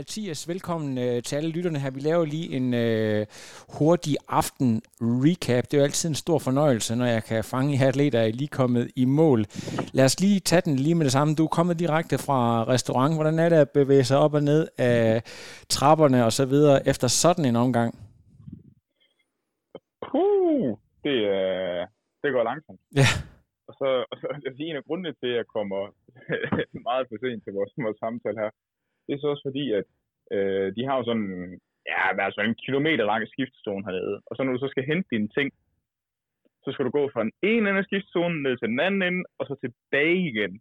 [0.00, 1.90] Mathias, velkommen øh, til alle lytterne her.
[1.90, 3.26] Vi laver lige en øh,
[3.78, 5.64] hurtig aften recap.
[5.64, 8.56] Det er jo altid en stor fornøjelse, når jeg kan fange i atleter, er lige
[8.60, 9.40] kommet i mål.
[9.96, 11.34] Lad os lige tage den lige med det samme.
[11.34, 12.40] Du er kommet direkte fra
[12.74, 13.14] restaurant.
[13.14, 15.22] Hvordan er det at bevæge sig op og ned af
[15.76, 17.90] trapperne og så videre efter sådan en omgang?
[20.06, 20.68] Puh,
[21.04, 21.82] det, øh,
[22.22, 22.80] det går langsomt.
[23.00, 23.08] Ja.
[23.68, 25.80] Og så, og så jeg sige, en af grundene til, at jeg kommer
[26.88, 28.50] meget for sent til vores, vores samtale her,
[29.06, 29.86] det er så også fordi, at
[30.34, 31.28] øh, de har jo sådan,
[31.92, 34.16] ja, altså en kilometer lang skiftestone hernede.
[34.28, 35.48] Og så når du så skal hente dine ting,
[36.64, 39.22] så skal du gå fra den ene ende af skiftezonen ned til den anden ende,
[39.38, 40.52] og så tilbage igen.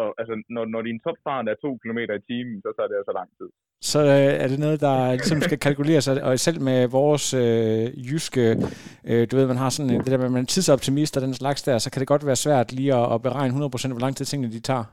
[0.00, 3.12] Og altså, når, når din topfart er to km i timen, så tager det altså
[3.20, 3.48] lang tid.
[3.92, 8.44] Så øh, er det noget, der ligesom skal kalkuleres, og selv med vores øh, jyske,
[9.10, 11.62] øh, du ved, man har sådan det der med, man er tidsoptimist og den slags
[11.62, 14.24] der, så kan det godt være svært lige at, at beregne 100% hvor lang tid
[14.24, 14.84] tingene de tager.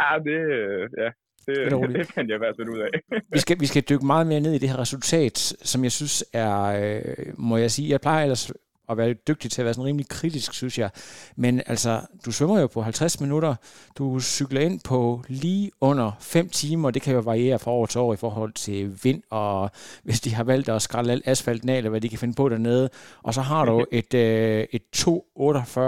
[0.00, 1.10] Ja, det, øh, ja,
[1.46, 2.90] det, Det er det fandt jeg i hvert fald ud af.
[3.34, 6.24] Vi skal, vi skal dykke meget mere ned i det her resultat, som jeg synes
[6.32, 8.52] er, øh, må jeg sige, jeg plejer ellers
[8.88, 10.90] at være dygtig til at være sådan rimelig kritisk, synes jeg.
[11.36, 13.54] Men altså, du svømmer jo på 50 minutter,
[13.98, 18.00] du cykler ind på lige under 5 timer, det kan jo variere fra år til
[18.00, 19.70] år i forhold til vind, og
[20.04, 22.48] hvis de har valgt at skrælle alt asfalten af, eller hvad de kan finde på
[22.48, 22.90] dernede.
[23.22, 25.80] Og så har du et, øh, et 2.48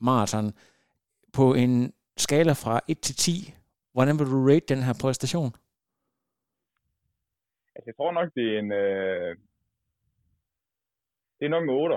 [0.00, 0.52] maraton
[1.32, 1.92] på en
[2.26, 3.54] skala fra 1 til 10.
[3.94, 5.50] Hvordan vil du rate den her præstation?
[7.74, 8.72] Altså, jeg tror nok, det er en...
[8.72, 9.36] Øh...
[11.38, 11.96] Det er nok en 8.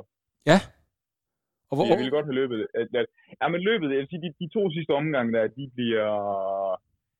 [0.51, 0.59] Ja.
[1.69, 2.67] Og hvor, Jeg ville godt have løbet.
[2.79, 3.11] at- at-
[3.41, 6.11] Ja, men løbet, jeg vil sige, de, de to sidste omgange der, de bliver,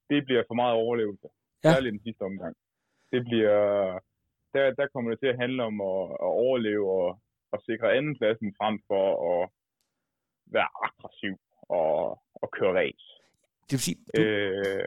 [0.09, 1.27] det bliver for meget overlevelse.
[1.63, 1.71] Ja.
[1.73, 2.55] Særligt den sidste omgang.
[3.11, 3.59] Det bliver,
[4.53, 7.19] der, der kommer det til at handle om at, at overleve og,
[7.51, 9.49] og sikre andenpladsen frem for at
[10.45, 13.05] være aggressiv og, og køre race.
[13.63, 14.83] det vil sige, du, Øh,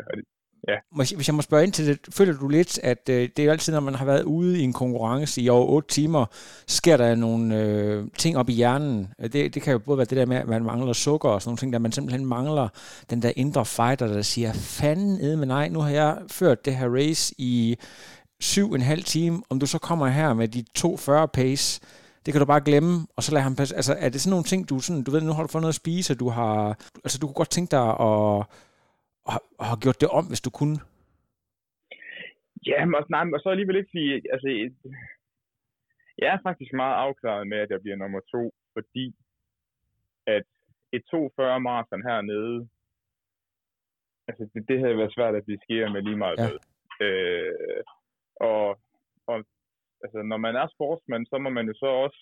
[0.68, 0.80] jeg-
[1.16, 3.50] Hvis jeg må spørge ind til det, føler du lidt, at øh, det er jo
[3.50, 6.26] altid, når man har været ude i en konkurrence i over 8 timer,
[6.66, 9.08] sker der nogle øh, ting op i hjernen.
[9.22, 11.48] Det, det kan jo både være det der med, at man mangler sukker og sådan
[11.50, 12.68] nogle ting, der man simpelthen mangler
[13.10, 16.76] den der indre fighter, der siger, fanden ed med nej, nu har jeg ført det
[16.76, 17.76] her race i
[18.40, 21.80] syv en halv time, om du så kommer her med de 2.40 pace,
[22.28, 23.72] det kan du bare glemme, og så lade ham passe.
[23.80, 25.76] Altså, er det sådan nogle ting, du sådan, du ved, nu har du fået noget
[25.76, 26.52] at spise, og du har,
[27.04, 28.38] altså, du kunne godt tænke dig at,
[29.30, 30.76] at, at have gjort det om, hvis du kunne?
[32.70, 34.48] Ja, men også, nej, men så alligevel ikke sige, altså,
[36.22, 38.42] jeg er faktisk meget afklaret med, at jeg bliver nummer to,
[38.74, 39.06] fordi
[40.36, 40.46] at
[40.96, 42.68] et 240 maraton hernede,
[44.28, 46.48] altså det, det havde været svært at blive skier med lige meget Ja.
[46.48, 46.56] med.
[47.06, 47.82] Øh,
[48.40, 48.66] og,
[49.26, 49.38] og
[50.04, 52.20] altså, når man er sportsmand, så må man jo så også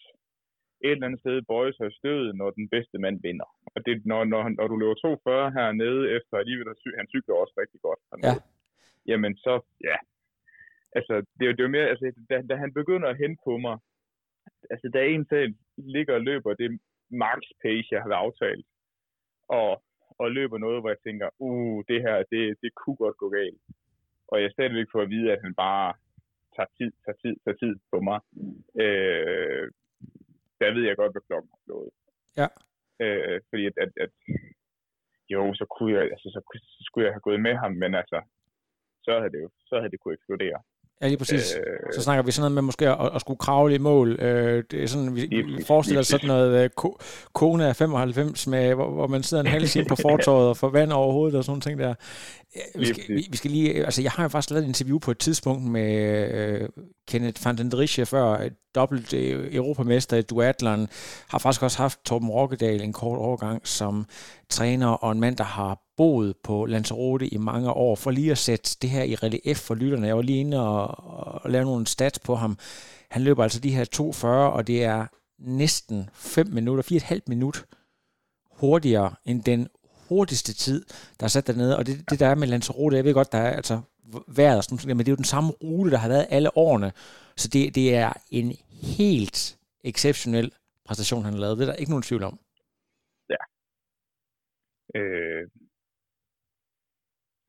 [0.85, 3.49] et eller andet sted bøje sig i stødet, når den bedste mand vinder.
[3.75, 6.67] Og det, når, når, når du løber 240 hernede, efter alligevel,
[6.99, 8.43] han cykler også rigtig godt hernede,
[9.07, 9.55] jamen så,
[9.89, 9.97] ja,
[10.99, 13.41] altså, det, er jo- det er jo mere, altså, da, da han begynder at hente
[13.45, 13.77] på mig,
[14.71, 18.67] altså, da en selv ligger og løber det max pace, jeg har aftalt,
[19.49, 19.83] og,
[20.19, 23.61] og løber noget, hvor jeg tænker, uh, det her, det, det kunne godt gå galt.
[24.29, 25.95] Og jeg stadigvæk får at vide, at han bare
[26.57, 28.19] tager tid, tager tid, tager tid på mig.
[28.83, 29.67] Øh,
[30.61, 31.91] der ved jeg godt, hvad klokken har slået.
[32.41, 32.49] Ja.
[33.05, 34.13] Øh, fordi at, at, at,
[35.35, 36.41] jo, så kunne jeg, altså, så,
[36.77, 38.19] så skulle jeg have gået med ham, men altså,
[39.05, 40.61] så havde det jo, så havde det kunne eksplodere.
[41.01, 41.55] Ja, lige præcis.
[41.55, 44.21] Øh, Så snakker vi sådan noget med måske at, at skulle kravle i mål.
[44.21, 46.99] Øh, det er sådan, vi, Lige forestiller os sådan noget øh, ko,
[47.35, 50.69] kone af 95, med, hvor, hvor man sidder en halv time på fortorvet og får
[50.69, 51.95] vand over hovedet og sådan nogle ting der.
[52.57, 54.99] Ja, Vi skal, vi, vi skal lige, altså jeg har jo faktisk lavet et interview
[54.99, 56.69] på et tidspunkt med øh,
[57.09, 60.89] Kenneth van den Drische før, dobbelt øh, europamester i duatlon,
[61.29, 64.07] har faktisk også haft Torben Rokkedal en kort overgang som
[64.51, 68.39] træner og en mand, der har boet på Lanzarote i mange år, for lige at
[68.39, 70.07] sætte det her i relief for lytterne.
[70.07, 71.05] Jeg var lige inde og,
[71.45, 72.59] og lave nogle stats på ham.
[73.11, 75.07] Han løber altså de her 2.40, og det er
[75.39, 77.65] næsten 5 minutter, 4,5 minut
[78.51, 79.69] hurtigere end den
[80.09, 80.85] hurtigste tid,
[81.21, 81.77] der er sat dernede.
[81.77, 83.81] Og det, det der er med Lanzarote, jeg ved godt, der er altså
[84.29, 86.57] vejret og sådan noget, men det er jo den samme rute, der har været alle
[86.57, 86.93] årene.
[87.37, 90.53] Så det, det er en helt exceptionel
[90.87, 91.59] præstation, han har lavet.
[91.59, 92.39] Det er der ikke nogen tvivl om.
[94.97, 95.47] Øh,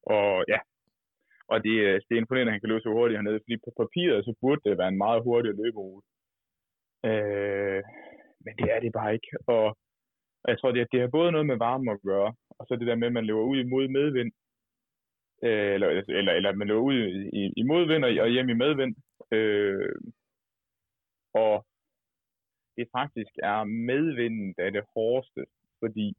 [0.04, 0.60] og ja,
[1.52, 3.72] og det, øh, det er imponerende, at han kan løbe så hurtigt hernede, fordi på
[3.82, 6.08] papiret, så burde det være en meget hurtig løberute.
[7.10, 7.82] Øh,
[8.46, 9.30] men det er det bare ikke.
[9.48, 9.66] Og,
[10.44, 12.88] og jeg tror, det, det har både noget med varme at gøre, og så det
[12.88, 14.32] der med, at man løber ud imod medvind,
[15.44, 15.88] øh, eller,
[16.20, 16.98] eller, eller man løber ud
[17.40, 18.96] i, i modvind og, og hjem i medvind.
[19.32, 19.96] Øh,
[21.34, 21.66] og
[22.78, 25.46] det faktisk er medvinden, der er det hårdeste,
[25.80, 26.16] fordi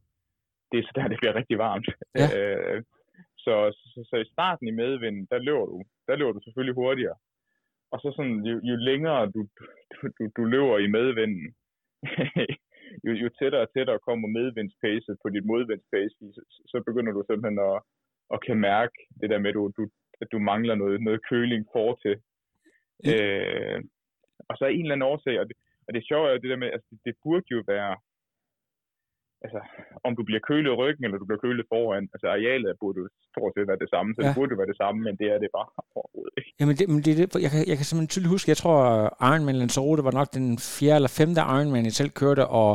[0.70, 1.88] det er så der, det bliver rigtig varmt.
[2.20, 2.28] Ja.
[2.38, 2.82] Øh,
[3.44, 3.54] så,
[3.92, 5.78] så, så, i starten i medvinden, der løber du,
[6.08, 7.16] der løber du selvfølgelig hurtigere.
[7.92, 9.40] Og så sådan, jo, jo længere du,
[9.92, 11.54] du, du, du løber i medvinden,
[13.06, 16.42] jo, jo tættere og tættere kommer medvindspacet på dit modvindspace, så,
[16.72, 17.78] så begynder du simpelthen at,
[18.34, 19.82] at kan mærke det der med, at du, du,
[20.22, 22.16] at du mangler noget, noget køling for til.
[23.04, 23.14] Ja.
[23.14, 23.80] Øh,
[24.48, 25.56] og så er en eller anden årsag, og det,
[25.86, 27.96] og det sjove er jo det der med, at altså, det, det burde jo være,
[29.44, 29.60] altså,
[30.06, 33.06] om du bliver kølet i ryggen, eller du bliver kølet foran, altså arealet burde jo
[33.32, 34.26] stort set være det samme, så ja.
[34.26, 35.68] det burde jo være det samme, men det er det bare
[35.98, 36.50] overhovedet ikke.
[36.60, 38.78] Jamen, det, men det, det, jeg, kan, jeg kan simpelthen tydeligt huske, jeg tror
[39.28, 40.46] Ironman Lanzarote var nok den
[40.76, 42.70] fjerde eller femte Ironman, jeg selv kørte, og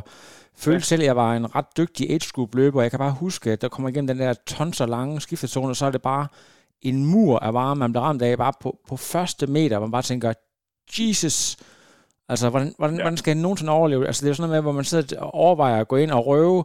[0.64, 0.90] følte ja.
[0.92, 3.62] selv, at jeg var en ret dygtig age group løber, jeg kan bare huske, at
[3.62, 6.28] der kommer igennem den der tonser lange skiftezone, og så er det bare
[6.90, 9.92] en mur af varme, man bliver ramt af bare på, på første meter, hvor man
[9.92, 10.34] bare tænker,
[11.00, 11.58] Jesus,
[12.30, 13.04] Altså, hvordan, hvordan, ja.
[13.04, 14.06] hvordan skal han nogensinde overleve?
[14.08, 16.12] Altså, det er jo sådan noget med, hvor man sidder og overvejer at gå ind
[16.12, 16.64] og røve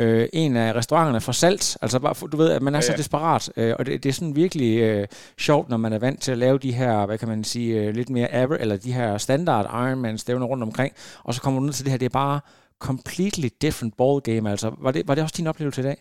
[0.00, 1.64] øh, en af restauranterne for salt.
[1.82, 3.44] Altså, bare, du ved, at man er ja, så desperat.
[3.56, 5.06] Øh, og det, det er sådan virkelig øh,
[5.46, 7.94] sjovt, når man er vant til at lave de her, hvad kan man sige, øh,
[7.98, 10.92] lidt mere average, eller de her standard Ironman-stævner rundt omkring.
[11.26, 12.40] Og så kommer du ned til det her, det er bare
[12.88, 14.50] completely different ball game.
[14.50, 15.98] Altså, var det, var det også din oplevelse i dag?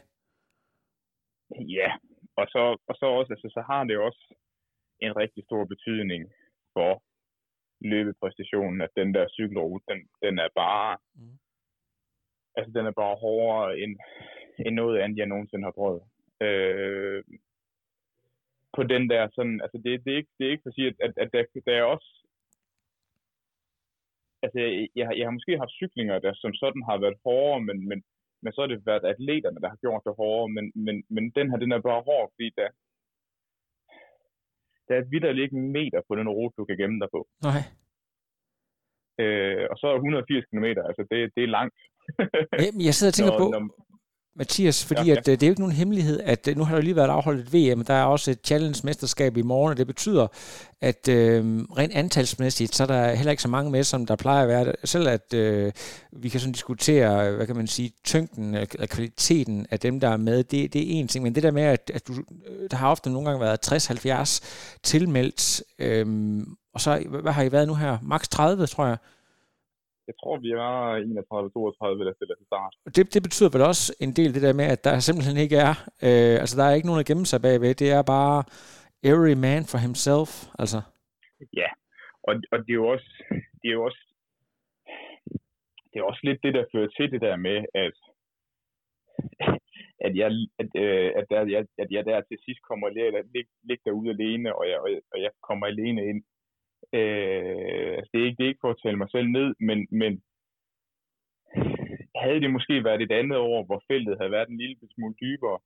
[1.77, 1.89] Ja,
[2.39, 4.23] og så, og så også, altså, så har det også
[5.05, 6.21] en rigtig stor betydning
[6.73, 6.91] for
[7.81, 11.37] løbepræstationen, at den der cykelrute, den, den er bare, mm.
[12.55, 13.99] altså den er bare hårdere end,
[14.65, 16.03] end noget andet, jeg nogensinde har prøvet.
[16.41, 17.23] Øh,
[18.75, 20.87] på den der sådan, altså det, det, er, ikke, det er ikke for at sige,
[20.87, 22.09] at, at, at der, der er også,
[24.43, 24.59] altså
[24.95, 28.03] jeg, har, jeg har måske haft cyklinger, der som sådan har været hårdere, men, men,
[28.41, 31.49] men så har det været atleterne, der har gjort det hårdere, men, men, men den
[31.49, 32.69] her, den er bare hård, fordi der,
[34.89, 37.21] der er vidderligt ikke en meter på den rute, du kan gemme dig på.
[37.49, 37.61] Nej.
[39.21, 41.79] Øh, og så er 180 km, altså det, det er langt.
[42.87, 43.61] jeg sidder og tænker når, på, når,
[44.39, 45.15] Mathias, fordi ja, ja.
[45.15, 47.09] At, øh, det er jo ikke nogen hemmelighed, at øh, nu har der lige været
[47.09, 50.27] afholdt et VM, der er også et challenge-mesterskab i morgen, og det betyder,
[50.81, 54.41] at øh, rent antalsmæssigt, så er der heller ikke så mange med, som der plejer
[54.41, 54.73] at være.
[54.83, 55.71] Selv at øh,
[56.11, 60.17] vi kan sådan diskutere, hvad kan man sige, tyngden eller kvaliteten af dem, der er
[60.17, 62.13] med, det, det er en ting, men det der med, at, at du,
[62.71, 66.05] der har ofte nogle gange været 60-70 tilmeldt, øh,
[66.73, 67.97] og så, hvad har I været nu her?
[68.01, 68.97] Max 30, tror jeg
[70.09, 70.69] jeg tror, vi er
[72.01, 72.73] 31-32, der stiller til start.
[72.95, 75.75] Det, det betyder vel også en del det der med, at der simpelthen ikke er,
[76.07, 78.37] øh, altså der er ikke nogen at gemme sig bagved, det er bare
[79.11, 80.79] every man for himself, altså.
[81.61, 81.69] Ja,
[82.27, 83.09] og, og det er jo også,
[83.59, 84.03] det er jo også,
[85.89, 87.97] det er også lidt det, der fører til det der med, at,
[90.05, 90.29] at jeg,
[90.61, 93.21] at, øh, at, der, at, at jeg der til sidst kommer og ligger,
[93.67, 96.21] ligger derude alene, og jeg, og jeg, og jeg kommer alene ind
[96.93, 99.87] Øh, altså det, er ikke, det er ikke for at tale mig selv ned, men,
[99.91, 100.11] men
[102.23, 105.59] havde det måske været et andet år, hvor feltet havde været en lille smule dybere,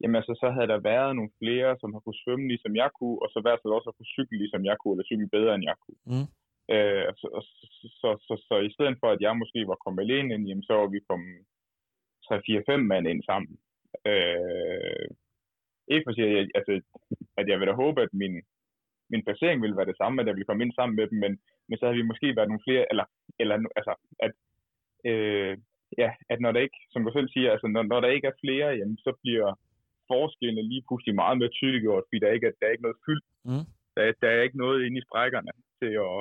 [0.00, 3.18] jamen altså, så havde der været nogle flere, som har kunnet svømme ligesom jeg kunne,
[3.22, 5.64] og så hvert fald også har kunnet cykle ligesom jeg kunne, eller cykle bedre end
[5.70, 6.02] jeg kunne.
[6.12, 6.28] Mm.
[6.74, 7.40] Øh, så, så,
[8.00, 10.72] så, så, så, i stedet for, at jeg måske var kommet alene ind, jamen, så
[10.80, 11.36] var vi kommet
[12.26, 13.54] 3-4-5 mand ind sammen.
[14.10, 15.08] Øh,
[15.92, 16.72] ikke for at sige, at jeg, altså,
[17.40, 18.34] at jeg vil da håbe, at min,
[19.12, 21.32] min placering ville være det samme, at jeg ville komme ind sammen med dem, men,
[21.68, 23.06] men så havde vi måske været nogle flere, eller,
[23.42, 23.94] eller altså,
[24.26, 24.32] at,
[25.10, 25.52] øh,
[26.02, 28.40] ja, at når der ikke, som du selv siger, altså, når, når der ikke er
[28.44, 29.48] flere, jamen, så bliver
[30.12, 33.26] forskellene lige pludselig meget mere tydeliggjort, fordi der ikke er, der er ikke noget fyldt.
[33.48, 33.64] Mm.
[33.94, 36.20] Der, der er ikke noget inde i sprækkerne til at,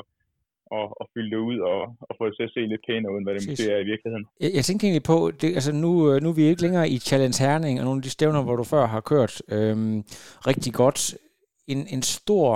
[0.78, 3.18] og, og fylde det ud og, og få det til at se lidt pænere ud,
[3.18, 4.26] end hvad det måske er i virkeligheden.
[4.44, 5.92] Jeg, jeg tænkte egentlig på, det, altså nu,
[6.24, 8.66] nu er vi ikke længere i Challenge Herning, og nogle af de stævner, hvor du
[8.74, 9.98] før har kørt øhm,
[10.50, 11.00] rigtig godt.
[11.74, 12.50] En, en stor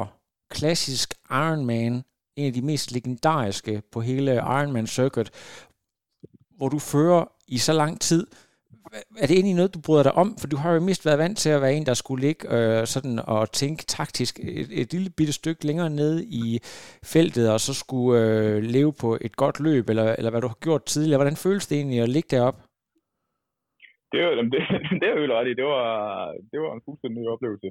[0.58, 1.10] klassisk
[1.44, 1.94] Ironman,
[2.40, 5.30] en af de mest legendariske på hele Ironman Circuit,
[6.58, 8.24] hvor du fører i så lang tid.
[9.22, 10.30] Er det egentlig noget, du bryder dig om?
[10.40, 12.86] For du har jo mest været vant til at være en, der skulle ligge øh,
[12.94, 16.46] sådan og tænke taktisk et, et lille bitte stykke længere ned i
[17.14, 20.60] feltet, og så skulle øh, leve på et godt løb, eller, eller hvad du har
[20.66, 21.20] gjort tidligere.
[21.22, 22.60] Hvordan føles det egentlig at ligge deroppe?
[24.12, 24.62] Det, var, det,
[25.02, 25.54] det er jo ret i.
[25.62, 25.88] Det var,
[26.52, 27.70] det var en fuldstændig ny oplevelse.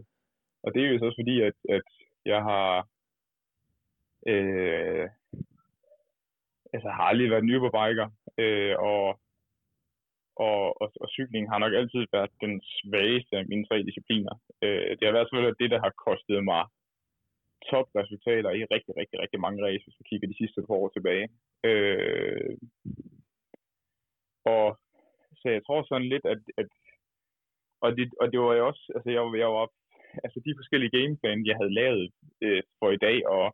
[0.65, 1.89] Og det er jo så også fordi, at, at
[2.25, 2.89] jeg har
[4.27, 5.09] øh,
[6.75, 8.09] altså har aldrig været ny på biker,
[8.39, 9.21] øh, og,
[10.37, 14.35] og, og, og cykling har nok altid været den svageste af mine tre discipliner.
[14.63, 16.63] Øh, det har været selvfølgelig det, der har kostet mig
[17.71, 21.29] topresultater i rigtig, rigtig, rigtig mange race, hvis vi kigger de sidste par år tilbage.
[21.65, 22.57] Øh,
[24.45, 24.79] og
[25.41, 26.69] så jeg tror sådan lidt, at, at
[27.85, 29.69] og, det, og det var jo også, altså jeg, jeg var,
[30.25, 32.05] altså de forskellige gameplan, jeg havde lavet
[32.45, 33.47] øh, for i dag, og,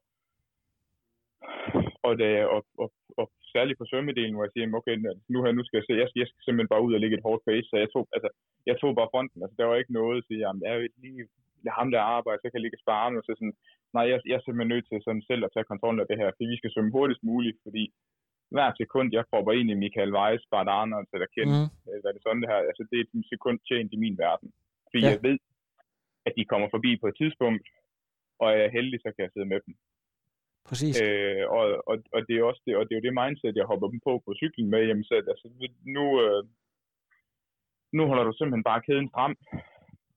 [2.06, 2.88] og, det, og, og,
[3.20, 4.96] og særligt på svømmedelen, hvor jeg siger, okay,
[5.32, 7.26] nu, her, nu skal jeg se, jeg jeg skal simpelthen bare ud og lægge et
[7.28, 8.28] hårdt pace, så jeg tog, altså,
[8.70, 11.22] jeg tog bare fronten, altså der var ikke noget sige, jamen, jeg er jo lige
[11.64, 13.56] lad ham der arbejde, så kan jeg ligge og spare så sådan,
[13.96, 16.28] nej, jeg, jeg er simpelthen nødt til sådan selv at tage kontrol af det her,
[16.32, 17.84] fordi vi skal svømme hurtigst muligt, fordi
[18.54, 21.68] hver sekund, jeg propper ind i Michael Weiss, Bart Arnold eller Ken, mm.
[22.02, 24.48] hvad det sådan det her, altså det er et sekund tjent i min verden.
[24.90, 25.10] Fordi ja.
[25.12, 25.38] jeg ved,
[26.26, 27.66] at de kommer forbi på et tidspunkt,
[28.40, 29.74] og er jeg heldig, så kan jeg sidde med dem.
[30.68, 30.94] Præcis.
[31.02, 33.70] Øh, og, og, og, det er også det, og det er jo det mindset, jeg
[33.70, 35.46] hopper dem på på cyklen med, jamen så altså,
[35.96, 36.42] nu, øh,
[37.96, 39.32] nu holder du simpelthen bare kæden frem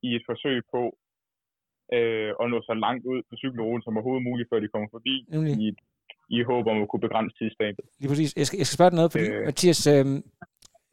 [0.07, 0.81] i et forsøg på
[1.95, 5.15] øh, og nå så langt ud på cykelruten som overhovedet muligt, før de kommer forbi
[5.33, 5.53] Nemlig.
[5.65, 5.67] i,
[6.35, 7.85] i håb om at kunne begrænse tidstabet.
[7.99, 8.29] Lige præcis.
[8.39, 10.05] Jeg skal, jeg skal spørge dig noget, fordi øh, Mathias, øh,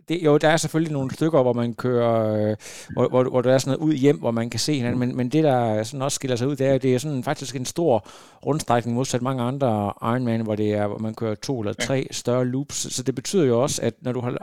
[0.08, 2.56] det, jo, der er selvfølgelig nogle stykker, hvor man kører, øh,
[2.92, 5.16] hvor, hvor, hvor der er sådan noget ud hjem, hvor man kan se hinanden, men,
[5.16, 7.64] men det, der sådan også skiller sig ud, det er, det er sådan faktisk en
[7.64, 8.06] stor
[8.46, 12.44] rundstrækning modsat mange andre Ironman, hvor, det er, hvor man kører to eller tre større
[12.44, 12.94] loops.
[12.94, 14.36] Så det betyder jo også, at når du har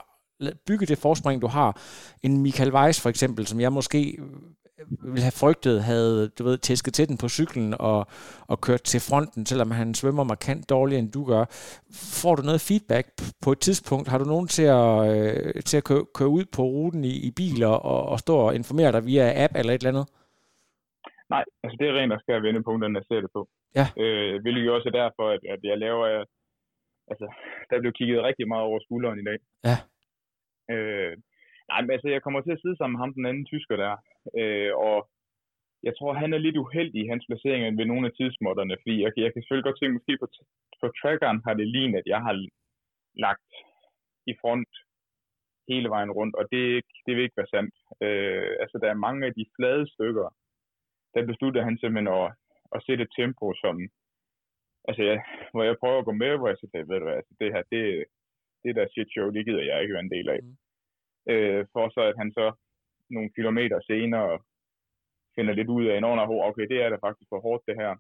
[0.68, 1.80] bygget det forspring, du har,
[2.24, 4.18] en Michael Weiss for eksempel, som jeg måske
[4.78, 8.08] ville have frygtet, havde du ved, tæsket til den på cyklen og,
[8.52, 11.46] og kørt til fronten, selvom han svømmer markant dårligere, end du gør.
[12.22, 13.06] Får du noget feedback
[13.44, 14.08] på et tidspunkt?
[14.08, 17.32] Har du nogen til at, øh, til at køre, køre ud på ruten i, i
[17.32, 20.08] biler og, og stå og informere dig via app eller et eller andet?
[21.30, 23.42] Nej, altså det er rent og skær vendepunkterne, jeg ser det på.
[23.80, 23.88] Ja.
[24.04, 26.06] Øh, hvilket jo også er derfor, at, at jeg laver,
[27.12, 27.26] altså
[27.70, 29.38] der blev kigget rigtig meget over skulderen i dag.
[29.70, 29.78] Ja.
[30.74, 31.18] Øh,
[31.74, 33.94] Nej, men altså, jeg kommer til at sidde sammen med ham, den anden tysker der.
[34.40, 34.98] Øh, og
[35.88, 39.12] jeg tror, han er lidt uheldig i hans placering ved nogle af tidsmåtterne, fordi jeg,
[39.26, 40.28] jeg kan selvfølgelig godt se, at måske på,
[40.82, 42.36] på trackeren har det lignet, at jeg har
[43.26, 43.50] lagt
[44.32, 44.74] i front
[45.70, 46.66] hele vejen rundt, og det,
[47.06, 47.76] det vil ikke være sandt.
[48.06, 50.28] Øh, altså, der er mange af de flade stykker,
[51.14, 52.28] der besluttede han simpelthen at,
[52.76, 53.76] at sætte et tempo, som,
[54.88, 55.18] altså, jeg,
[55.54, 57.64] hvor jeg prøver at gå med, hvor jeg siger, ved du hvad, altså, det her,
[57.74, 57.84] det,
[58.64, 60.40] det der shit show, det gider jeg ikke være en del af.
[60.44, 60.58] Mm
[61.32, 62.46] øh, for så at han så
[63.16, 64.40] nogle kilometer senere
[65.36, 67.92] finder lidt ud af, når han okay, det er da faktisk for hårdt det her.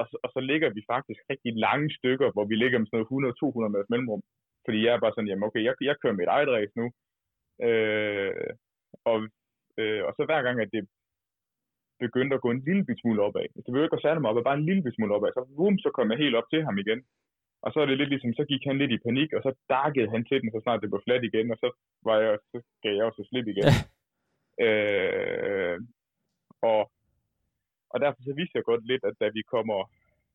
[0.00, 3.34] Og, og så ligger vi faktisk rigtig lange stykker, hvor vi ligger med sådan noget
[3.66, 4.22] 100-200 meters mellemrum.
[4.64, 6.86] Fordi jeg er bare sådan, jamen okay, jeg, jeg kører mit eget race nu.
[7.68, 8.50] Øh,
[9.10, 9.18] og,
[9.80, 10.82] øh, og så hver gang, at det
[12.04, 14.68] begyndte at gå en lille smule opad, det behøver ikke at særlig meget bare en
[14.70, 17.00] lille smule opad, så, boom, så kom jeg helt op til ham igen.
[17.64, 20.10] Og så er det lidt ligesom, så gik han lidt i panik, og så darkede
[20.14, 21.68] han til den, så snart det blev fladt igen, og så,
[22.06, 23.68] var jeg, så gav jeg også slip igen.
[23.70, 23.78] Ja.
[24.66, 25.78] Øh,
[26.62, 26.80] og,
[27.92, 29.78] og derfor så viser jeg godt lidt, at da vi kommer,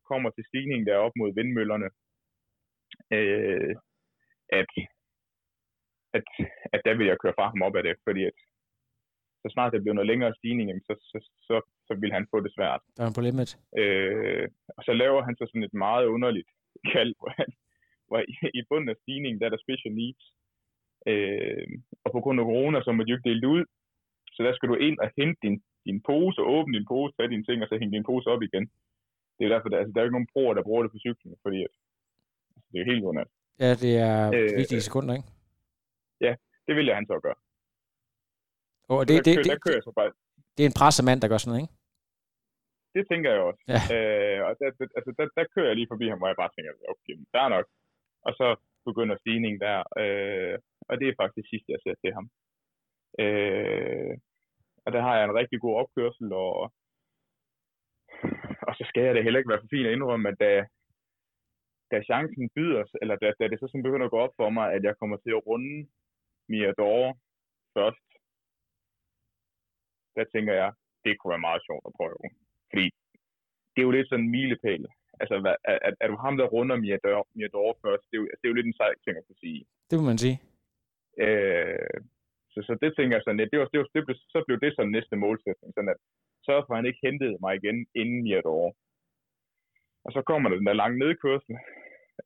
[0.09, 1.89] kommer til stigningen der op mod vindmøllerne,
[3.17, 3.75] øh,
[4.59, 4.71] at,
[6.17, 6.25] at,
[6.73, 8.37] at der vil jeg køre fra ham op af det, fordi at
[9.43, 11.55] så snart det bliver noget længere stigning, så, så, så,
[11.87, 12.81] så vil han få det svært.
[12.97, 13.51] Der er på limit.
[13.81, 14.45] Øh,
[14.77, 16.49] og så laver han så sådan et meget underligt
[16.93, 17.49] kald, hvor, han,
[18.07, 18.19] hvor
[18.59, 20.23] i bunden af stigningen, der er der special needs.
[21.11, 21.67] Øh,
[22.03, 23.63] og på grund af corona, så må de jo ikke dele ud.
[24.35, 25.55] Så der skal du ind og hente din,
[25.87, 28.65] din pose, åbne din pose, tage dine ting, og så hænge din pose op igen.
[29.35, 31.35] Det er derfor, der, altså, der er ikke nogen bruger, der bruger det på cyklen,
[31.45, 31.73] fordi at,
[32.55, 33.33] altså, det er helt underligt.
[33.63, 35.27] Ja, det er øh, vigtige sekunder, ikke?
[36.21, 36.33] Ja,
[36.67, 37.39] det vil jeg han så gøre.
[38.89, 40.11] Og det, der, det, kører, det, kører jeg så bare.
[40.55, 41.73] Det er en pressemand, der gør sådan noget, ikke?
[42.95, 43.61] Det tænker jeg også.
[43.73, 43.81] Ja.
[43.95, 46.71] Øh, og der, altså, der, der kører jeg lige forbi ham, hvor jeg bare tænker,
[46.93, 47.67] okay, der er nok.
[48.27, 48.47] Og så
[48.89, 49.77] begynder stigningen der.
[50.01, 50.55] Øh,
[50.89, 52.25] og det er faktisk det sidste, jeg ser til ham.
[53.23, 54.13] Øh,
[54.85, 56.53] og der har jeg en rigtig god opkørsel, og,
[58.67, 60.51] og så skal jeg det heller ikke være for fint at indrømme, at da,
[61.91, 64.73] da chancen byder, eller da, da det så sådan begynder at gå op for mig,
[64.73, 65.87] at jeg kommer til at runde
[66.49, 67.17] Mirador
[67.77, 68.07] først,
[70.15, 70.71] der tænker jeg,
[71.03, 72.42] det kunne være meget sjovt at prøve.
[72.73, 72.87] Fordi
[73.73, 74.85] det er jo lidt sådan en milepæl.
[75.21, 78.03] Altså, hvad, er, er, du ham, der runder Mirador, Mirador først?
[78.09, 79.61] Det er, jo, det er jo lidt en sej ting at kunne sige.
[79.89, 80.37] Det må man sige.
[81.25, 81.97] Øh,
[82.53, 84.57] så, så det tænker jeg sådan lidt, det var, det var, det blev, så blev
[84.59, 85.99] det sådan næste målsætning, sådan at
[86.45, 88.75] sørge for, at han ikke hentede mig igen inden Mirador.
[90.05, 91.55] Og så kommer der den der lange nedkørsel.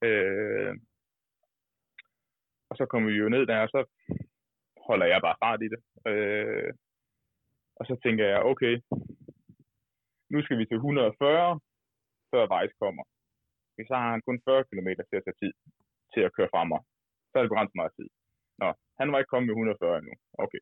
[0.07, 0.73] Øh,
[2.69, 3.81] og så kommer vi jo ned der, og så
[4.87, 5.81] holder jeg bare fart i det.
[6.11, 6.73] Øh,
[7.79, 8.73] og så tænker jeg, okay,
[10.31, 11.59] nu skal vi til 140,
[12.31, 13.03] før Vejs kommer.
[13.89, 15.53] Så har han kun 40 km til at tage tid
[16.13, 16.69] til at køre frem.
[17.29, 18.09] Så er det begrænset meget tid.
[18.61, 18.69] Nå,
[18.99, 20.13] han var ikke kommet med 140 endnu.
[20.43, 20.61] Okay.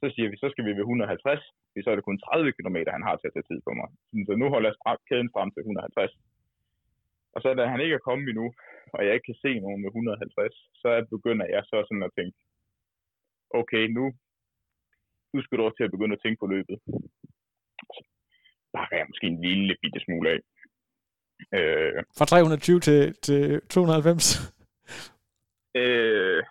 [0.00, 1.42] Så siger vi, så skal vi ved 150,
[1.84, 3.88] så er det kun 30 km, han har til at tage tid på mig.
[4.28, 6.12] Så nu holder jeg kæden frem til 150.
[7.34, 8.46] Og så da han ikke er kommet endnu,
[8.94, 12.38] og jeg ikke kan se nogen med 150, så begynder jeg så sådan at tænke,
[13.60, 14.04] okay, nu,
[15.32, 16.76] nu skal du også til at begynde at tænke på løbet.
[17.96, 18.11] Så
[18.76, 20.40] bakker jeg måske en lille bitte smule af.
[21.56, 24.52] Øh, Fra 320 til, til 290?
[25.74, 26.42] Øh,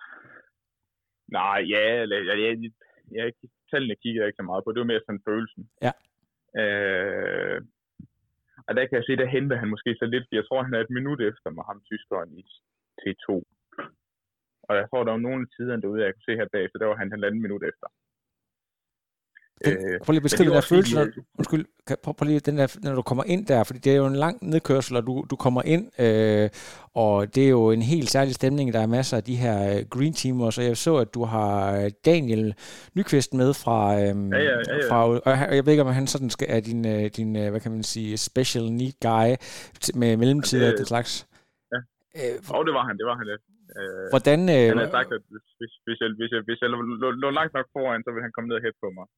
[1.28, 2.72] nej, ja, jeg, jeg, jeg,
[3.12, 3.34] jeg,
[3.72, 4.72] tallene kigger jeg ikke så meget på.
[4.72, 5.64] Det var mere sådan følelsen.
[5.88, 5.94] Ja.
[6.62, 7.62] Øh,
[8.68, 10.82] og der kan jeg se, der henter han måske så lidt, jeg tror, han er
[10.84, 12.44] et minut efter med ham, tyskeren i
[13.02, 13.28] T2.
[14.68, 16.96] Og jeg tror, der var nogle tider derude, jeg kunne se her bagefter, der var
[17.02, 17.88] han halvanden minut efter.
[19.66, 21.66] Den, øh, prøv lige at beskrive den der følelse, når, undskyld,
[22.04, 24.16] prøv, prøv lige den der, når du kommer ind der, fordi det er jo en
[24.16, 26.50] lang nedkørsel, og du, du kommer ind, øh,
[26.94, 29.86] og det er jo en helt særlig stemning, der er masser af de her øh,
[29.90, 32.56] green teamers, og jeg så, at du har øh, Daniel
[32.96, 34.92] Nyqvist med fra, øh, ja, ja, ja, ja.
[34.92, 37.84] fra og jeg ved ikke, om han sådan skal, er din, din, hvad kan man
[37.84, 39.36] sige, special need guy
[40.00, 41.28] med mellemtider og det slags.
[41.72, 41.78] Ja,
[42.16, 43.51] øh, for, oh, det var han, det var han, ja.
[43.80, 46.70] Øh, Hvordan, øh, han har sagt, at hvis, hvis, hvis, jeg, hvis, jeg, hvis jeg
[46.70, 49.06] lå, lå langt nok foran, så vil han komme ned og hætte på mig.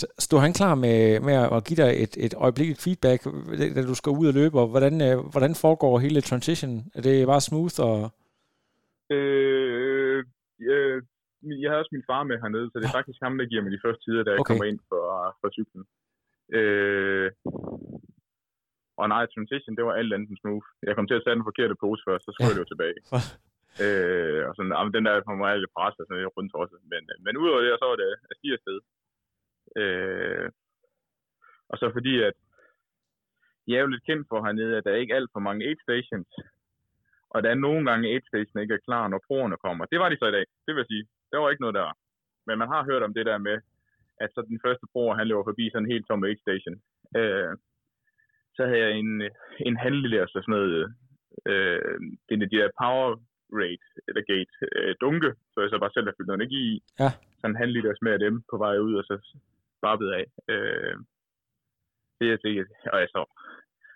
[0.00, 3.20] Så stod han klar med, med at give dig et, et øjeblikkeligt feedback,
[3.76, 6.74] da du skal ud og løbe, og hvordan, øh, hvordan foregår hele transition?
[6.96, 7.78] Er det bare smooth?
[7.88, 7.98] Og...
[9.14, 10.18] Øh,
[10.72, 11.02] øh,
[11.62, 13.72] jeg har også min far med hernede, så det er faktisk ham, der giver mig
[13.72, 14.50] de første tider, da jeg okay.
[14.50, 15.04] kommer ind for,
[15.40, 15.84] for cyklen.
[16.58, 17.30] Øh,
[19.00, 20.68] og nej, transition, det var alt andet end smooth.
[20.88, 22.54] Jeg kom til at sætte den forkerte pose først, så skulle ja.
[22.54, 22.98] jeg jo tilbage.
[23.84, 26.76] øh, og sådan, jamen, den der for mig lidt pres og sådan lidt rundt også.
[26.92, 28.78] Men, øh, men udover det, så var det at stige afsted.
[29.80, 30.48] Øh,
[31.70, 32.36] og så fordi, at
[33.68, 35.80] jeg er jo lidt kendt for hernede, at der er ikke alt for mange aid
[35.86, 36.30] stations.
[37.34, 39.84] Og der er nogle gange aid station ikke er klar, når proerne kommer.
[39.84, 41.04] Det var de så i dag, det vil sige.
[41.30, 41.90] Der var ikke noget der.
[42.46, 43.56] Men man har hørt om det der med,
[44.20, 46.76] at så den første bror, han løber forbi sådan en helt tom aid station.
[47.18, 47.52] Øh,
[48.56, 49.22] så havde jeg en,
[49.68, 50.94] en handlelær, så sådan noget,
[51.50, 53.10] øh, det er de der power
[53.60, 56.82] rate, eller gate øh, dunke, så jeg så bare selv har fyldt noget energi i.
[57.02, 57.10] Ja.
[57.38, 59.14] Sådan en handlelær med af dem på vej ud, og så
[59.78, 60.24] sparpet af.
[60.52, 60.96] Øh,
[62.20, 63.22] det er sikkert, og jeg så,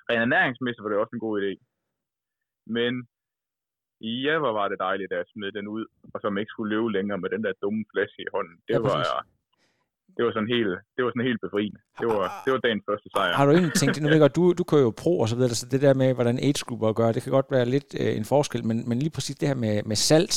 [0.09, 1.53] rent ernæringsmæssigt var det også en god idé.
[2.77, 2.93] Men
[4.01, 6.75] ja, hvor var det dejligt, at jeg smed den ud, og så man ikke skulle
[6.75, 8.57] løbe længere med den der dumme flaske i hånden.
[8.69, 9.27] Det ja, var,
[10.19, 11.81] det var sådan helt, det var sådan helt befriende.
[12.01, 13.33] Det var, det var dagens første sejr.
[13.39, 15.37] Har du egentlig tænkt, nu ved jeg godt, du, du kører jo pro og så
[15.37, 18.25] videre, så det der med, hvordan age-grupper gør, det kan godt være lidt øh, en
[18.25, 20.37] forskel, men, men lige præcis det her med, med salt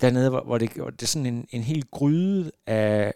[0.00, 3.12] dernede, hvor, hvor det, hvor det er sådan en, en helt gryde af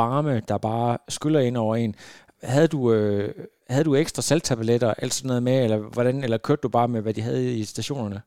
[0.00, 1.94] varme, der bare skyller ind over en.
[2.42, 3.28] Havde du, øh,
[3.70, 7.02] havde du ekstra salttabletter, alt sådan noget med, eller, hvordan, eller kørte du bare med,
[7.02, 8.20] hvad de havde i stationerne?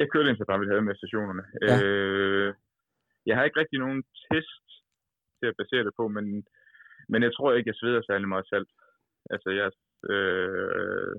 [0.00, 1.42] Jeg kørte ind til bare, de havde med stationerne.
[1.68, 1.74] Ja.
[1.82, 2.54] Øh,
[3.28, 4.65] jeg har ikke rigtig nogen test
[5.38, 6.24] til at basere det på, men,
[7.08, 8.70] men jeg tror ikke, jeg sveder særlig meget salt.
[9.34, 9.68] Altså, jeg,
[10.12, 11.12] øh,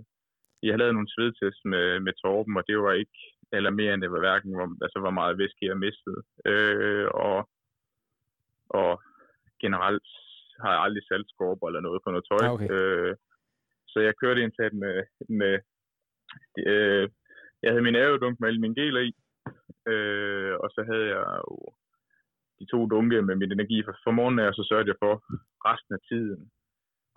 [0.64, 3.20] jeg har lavet nogle svedtests med, med Torben, og det var ikke
[3.52, 6.22] alarmerende, var hverken, hvor, altså, hvor meget væske jeg mistede.
[6.52, 7.40] Øh, og,
[8.70, 8.92] og
[9.64, 10.10] generelt
[10.62, 12.44] har jeg aldrig saltskorper eller noget på noget tøj.
[12.48, 12.70] Ah, okay.
[12.74, 13.16] øh,
[13.88, 14.96] så jeg kørte indsat med,
[15.30, 15.54] med
[16.72, 17.10] øh,
[17.64, 19.12] jeg havde min aerodunk med alle mine geler i,
[19.92, 21.58] øh, og så havde jeg jo
[22.60, 25.14] de to dunke med min energi for, for morgenen og så sørgede jeg for
[25.70, 26.42] resten af tiden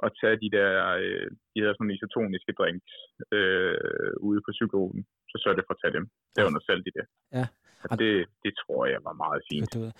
[0.06, 0.70] at tage de der,
[1.02, 2.92] øh, de her sådan isotoniske drinks
[3.36, 5.00] øh, ude på psykologen.
[5.30, 6.04] Så sørgede jeg for at tage dem.
[6.34, 7.04] Der var noget salt i det.
[7.38, 7.46] Ja.
[7.90, 8.12] Og det,
[8.44, 9.72] det tror jeg var meget fint.
[9.74, 9.92] Det,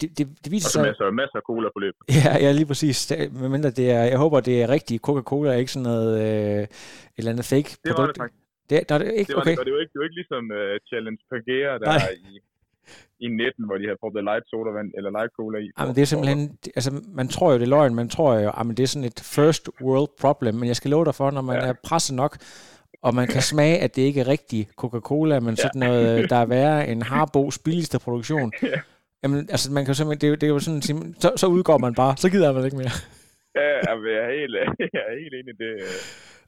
[0.00, 1.96] det, det, det viser og så masser, masser af cola på løb.
[2.22, 2.98] Ja, ja, lige præcis.
[3.42, 7.32] Medmindre det er, jeg håber, det er rigtig Coca-Cola, ikke sådan noget øh, et eller
[7.32, 7.98] andet fake det produkt.
[7.98, 8.42] Var det faktisk.
[8.70, 9.54] Det, der er det ikke, det var okay.
[9.56, 12.12] Det, og det var ikke, det var ikke ligesom uh, Challenge Pagea, der Nej.
[12.30, 12.32] i
[13.20, 15.70] i 19, hvor de havde proppet light sodavand eller light cola i.
[15.78, 16.90] Jamen, det er simpelthen, altså,
[17.20, 19.70] man tror jo, det er løgn, man tror jo, at det er sådan et first
[19.80, 21.68] world problem, men jeg skal love dig for, når man ja.
[21.68, 22.32] er presset nok,
[23.02, 26.46] og man kan smage, at det ikke er rigtig Coca-Cola, men sådan noget, der er
[26.46, 28.52] værre en Harbos billigste produktion.
[28.62, 28.80] ja.
[29.22, 30.82] Jamen, altså, man kan simpelthen, det er, det er jo sådan,
[31.22, 32.94] så, så udgår man bare, så gider man ikke mere.
[33.54, 33.68] ja,
[34.16, 34.54] jeg er helt,
[34.96, 35.72] jeg er helt enig i det.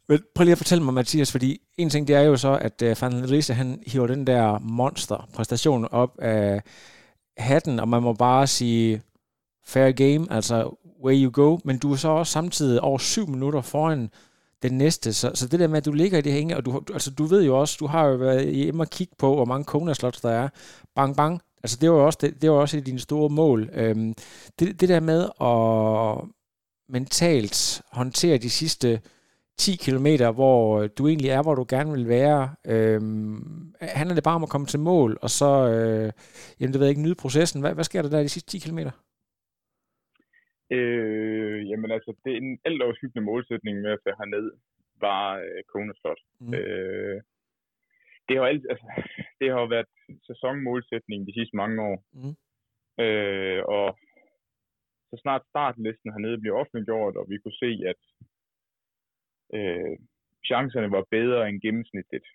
[0.08, 2.82] Men prøv lige at fortælle mig, Mathias, fordi en ting, det er jo så, at
[2.82, 6.62] øh, uh, Van Riese, han hiver den der monster-præstation op af
[7.36, 9.02] hatten, og man må bare sige,
[9.66, 13.60] fair game, altså where you go, men du er så også samtidig over syv minutter
[13.60, 14.10] foran
[14.62, 16.82] den næste, så, så det der med, at du ligger i det hænge, og du,
[16.92, 19.64] altså, du ved jo også, du har jo været hjemme og kigge på, hvor mange
[19.64, 20.48] Kona-slots der er,
[20.94, 23.28] bang bang, altså det var jo også, det, det var også et af dine store
[23.28, 23.70] mål.
[23.72, 24.14] Øhm,
[24.58, 26.28] det, det der med at
[26.88, 29.00] mentalt håndtere de sidste
[29.58, 32.42] 10 km, hvor du egentlig er, hvor du gerne vil være.
[32.72, 36.08] Øhm, handler det bare om at komme til mål, og så, øh,
[36.58, 37.60] jamen det ved jeg ikke, nyde processen.
[37.60, 38.80] Hvad, hvad sker der der de sidste 10 km?
[40.76, 44.46] Øh, jamen altså, det er en alt overskyggende målsætning med at tage herned,
[45.00, 46.20] var øh, Kona Slot.
[46.40, 46.54] Mm.
[46.54, 47.22] Øh,
[48.28, 48.86] det har, alt, altså,
[49.40, 49.90] det har været
[50.28, 51.96] sæsonmålsætning de sidste mange år.
[52.18, 52.34] Mm.
[53.04, 53.98] Øh, og
[55.10, 58.00] så snart startlisten hernede blev offentliggjort, og vi kunne se, at
[59.56, 59.96] øh,
[60.48, 62.26] chancerne var bedre end gennemsnittet.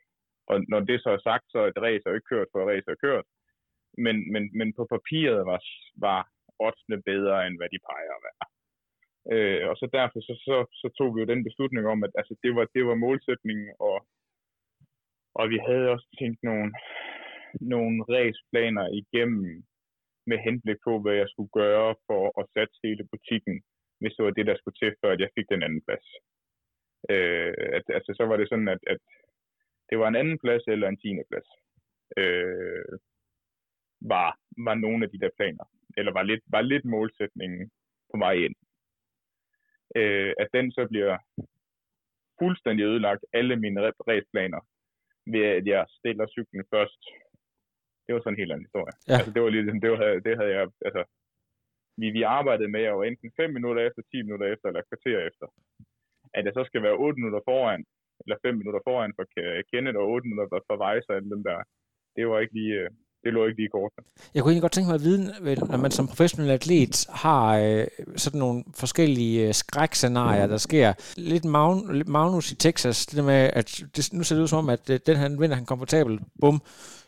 [0.50, 2.70] Og når det så er sagt, så er et race er ikke kørt, for et
[2.72, 3.26] race er kørt.
[4.06, 5.60] Men, men, men på papiret var,
[6.08, 6.22] var
[6.66, 8.46] oddsene bedre, end hvad de peger at være.
[9.34, 12.34] Øh, og så derfor så, så, så tog vi jo den beslutning om, at altså,
[12.44, 13.98] det, var, det var målsætningen, og,
[15.40, 16.72] og vi havde også tænkt nogle,
[17.74, 19.64] nogle raceplaner igennem
[20.30, 23.56] med henblik på, hvad jeg skulle gøre for at satse hele butikken,
[24.00, 26.08] hvis det var det, der skulle til, før at jeg fik den anden plads.
[27.10, 29.02] Øh, at, altså, så var det sådan, at, at
[29.90, 31.50] det var en anden plads eller en tiende plads.
[32.18, 33.00] Øh,
[34.02, 34.30] var,
[34.66, 35.66] var nogle af de der planer,
[35.98, 37.72] eller var lidt, var lidt målsætningen
[38.12, 38.56] på vej ind.
[39.96, 41.18] Øh, at den så bliver
[42.42, 44.62] fuldstændig ødelagt, alle mine raceplaner,
[45.34, 47.02] ved at jeg stiller cyklen først.
[48.06, 48.96] Det var sådan en helt anden historie.
[49.08, 49.14] Ja.
[49.18, 51.04] Altså, det var ligesom, det, var, det havde jeg, altså,
[52.02, 54.90] vi, vi arbejdede med, at jeg var enten 5 minutter efter, 10 minutter efter, eller
[54.90, 55.48] kvarter efter.
[56.38, 57.82] At jeg så skal være 8 minutter foran,
[58.24, 59.26] eller 5 minutter foran for
[59.72, 61.60] Kenneth, og 8 minutter for Weiser, og den der,
[62.16, 62.90] det var ikke lige, øh,
[63.24, 63.92] det lå ikke lige kort.
[64.34, 65.24] Jeg kunne egentlig godt tænke mig at vide,
[65.72, 70.94] når man som professionel atlet har øh, sådan nogle forskellige øh, skrækscenarier, der sker.
[71.18, 71.46] Lidt,
[72.08, 75.18] Magnus, i Texas, det med, at det, nu ser det ud som om, at den
[75.18, 76.62] her vinder han komfortabelt, bum,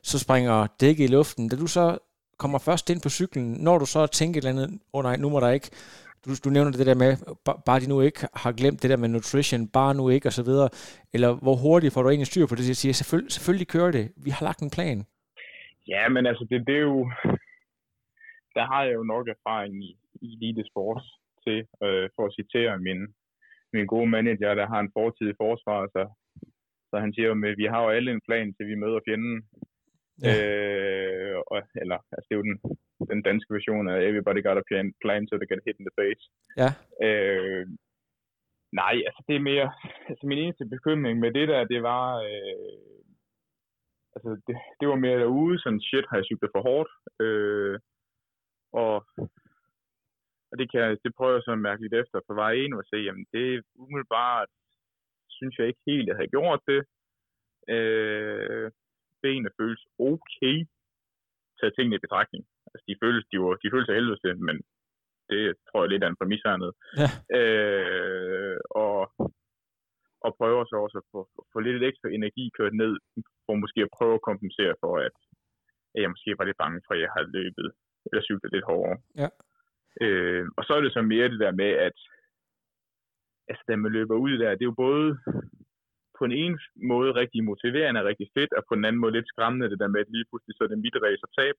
[0.04, 1.50] så springer dækket i luften.
[1.50, 1.98] Da du så
[2.38, 5.18] kommer først ind på cyklen, når du så tænker et eller andet, åh oh, nej,
[5.18, 5.70] nu må der ikke,
[6.26, 7.12] du, du nævner det der med,
[7.68, 10.44] bare de nu ikke har glemt det der med nutrition, bare nu ikke, og så
[10.50, 10.70] videre,
[11.16, 13.92] eller hvor hurtigt får du egentlig styr på det, så jeg siger, selvfølgelig, selvfølgelig kører
[13.92, 15.00] det, vi har lagt en plan.
[15.94, 17.12] Ja, men altså, det, det er jo...
[18.58, 19.90] Der har jeg jo nok erfaring i,
[20.26, 21.04] i elite sport
[21.46, 23.00] til, øh, for at citere min,
[23.74, 26.04] min gode manager, der har en fortid i forsvaret, så,
[26.90, 29.38] så han siger jo med, vi har jo alle en plan til vi møder fjenden.
[30.24, 30.34] Ja.
[30.34, 32.58] Øh, og, eller, altså det er jo den,
[33.12, 35.98] den danske version af Everybody got a plan, plan so they get hit in the
[36.02, 36.24] face.
[36.62, 36.70] Ja.
[37.08, 37.66] Øh,
[38.82, 39.68] nej, altså det er mere,
[40.10, 42.92] altså min eneste bekymring med det der, det var, øh,
[44.16, 46.92] altså det, det var mere derude, sådan shit, har jeg cyklet for hårdt.
[47.24, 47.80] Øh,
[48.82, 48.96] og,
[50.52, 52.84] og det, kan, det prøver jeg så at mærke lidt efter på vej ind og
[52.92, 54.50] se, jamen det er umiddelbart,
[55.30, 56.82] synes jeg ikke helt, at jeg har gjort det.
[57.76, 58.72] Øh,
[59.24, 60.56] benene føles okay,
[61.60, 62.44] tage tingene i betragtning.
[62.74, 64.58] Altså de føles, de, var, de føles af helvede til, men
[65.30, 66.74] det tror jeg lidt er en præmis hernede.
[67.02, 67.10] Ja.
[67.40, 69.00] Øh, og,
[70.26, 71.20] og prøver så også at få,
[71.54, 72.94] få lidt ekstra energi kørt ned
[73.46, 75.18] for måske at prøve at kompensere for, at
[76.04, 77.68] jeg måske var lidt bange for, at jeg havde løbet
[78.10, 78.98] eller cyklet lidt hårdere.
[79.22, 79.30] Ja.
[80.04, 81.98] Øh, og så er det så mere det der med, at
[83.50, 85.08] altså, da man løber ud der, det er jo både
[86.22, 86.58] på en ene
[86.92, 89.94] måde rigtig motiverende og rigtig fedt, og på en anden måde lidt skræmmende, det der
[89.94, 91.56] med, at lige pludselig så er det mit race og tab.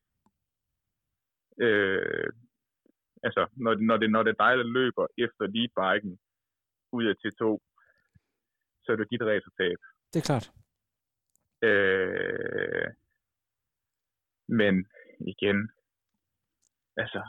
[1.67, 2.31] Øh,
[3.27, 6.13] altså, når det, når, det, når det er dig, der løber efter leadbiken
[6.97, 7.43] ud af T2,
[8.83, 9.79] så er det dit race og tab.
[10.13, 10.47] Det er klart.
[11.69, 12.89] Øh,
[14.61, 14.75] men
[15.33, 15.59] igen,
[17.03, 17.23] altså,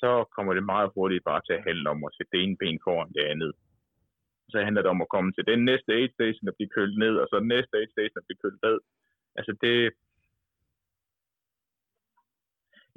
[0.00, 2.80] så kommer det meget hurtigt bare til at handle om at sætte det ene ben
[2.84, 3.52] foran det andet.
[4.50, 7.14] Så handler det om at komme til den næste aid station, der bliver kølet ned,
[7.22, 8.78] og så den næste aid station, der bliver kølet ned.
[9.38, 9.76] Altså det...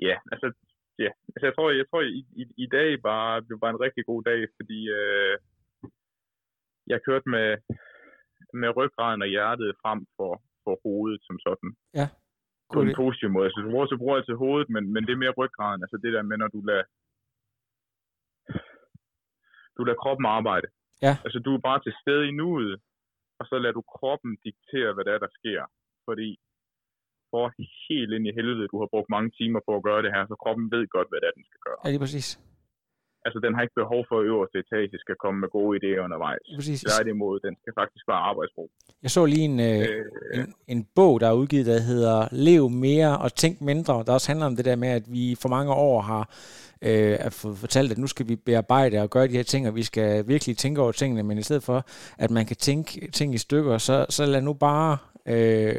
[0.07, 0.47] Ja, altså,
[0.99, 1.11] ja.
[1.33, 4.23] altså jeg tror, jeg tror i, i, i dag bare, det var en rigtig god
[4.23, 5.37] dag, fordi øh,
[6.87, 7.47] jeg kørte med,
[8.53, 10.31] med ryggraden og hjertet frem for,
[10.63, 11.71] for hovedet som sådan.
[11.99, 12.07] Ja.
[12.73, 13.45] På en positiv måde.
[13.45, 15.83] Altså, du bruger, så bruger til hovedet, men, men det er mere ryggraden.
[15.83, 16.83] Altså det der med, når du lader,
[19.77, 20.67] du lader kroppen arbejde.
[21.07, 21.13] Ja.
[21.25, 22.73] Altså du er bare til stede i nuet,
[23.39, 25.61] og så lader du kroppen diktere, hvad der er, der sker.
[26.07, 26.29] Fordi
[27.31, 27.45] for
[27.87, 30.35] helt ind i helvede, du har brugt mange timer på at gøre det her, så
[30.43, 31.79] kroppen ved godt, hvad det er, den skal gøre.
[31.83, 32.27] Ja, det er præcis
[33.25, 36.45] altså den har ikke behov for, at øverste etage skal komme med gode idéer undervejs.
[36.55, 36.81] Præcis.
[36.81, 38.63] Tværtimod, den skal faktisk bare arbejdsro.
[39.03, 42.69] Jeg så lige en, øh, øh, en, en bog, der er udgivet, der hedder Lev
[42.69, 45.73] mere og tænk mindre, der også handler om det der med, at vi for mange
[45.73, 46.23] år har
[46.81, 47.31] øh,
[47.63, 50.57] fortalt, at nu skal vi bearbejde og gøre de her ting, og vi skal virkelig
[50.57, 51.85] tænke over tingene, men i stedet for,
[52.17, 55.75] at man kan tænke ting i stykker, så, så lad nu bare øh,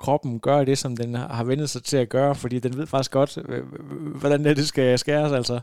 [0.00, 3.12] kroppen gøre det, som den har vendt sig til at gøre, fordi den ved faktisk
[3.12, 3.38] godt,
[4.20, 5.60] hvordan det skal skæres altså.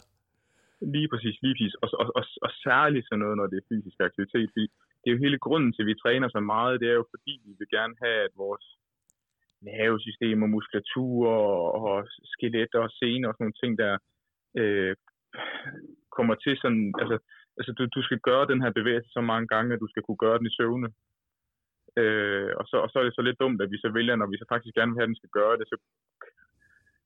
[0.81, 1.75] Lige præcis, lige præcis.
[1.83, 4.49] Og, og, og, og særligt sådan noget, når det er fysisk aktivitet.
[4.53, 4.67] Fordi
[4.99, 6.79] det er jo hele grunden til, at vi træner så meget.
[6.81, 8.65] Det er jo fordi, vi vil gerne have, at vores
[9.61, 11.27] nervesystem og muskulatur
[11.87, 13.93] og skelet og sener og sådan nogle ting, der
[14.59, 14.95] øh,
[16.17, 17.17] kommer til sådan, altså,
[17.57, 20.23] altså du, du skal gøre den her bevægelse så mange gange, at du skal kunne
[20.25, 20.89] gøre den i søvne.
[22.01, 24.27] Øh, og, så, og så er det så lidt dumt, at vi så vælger, når
[24.31, 25.77] vi så faktisk gerne vil have, at den skal gøre det, så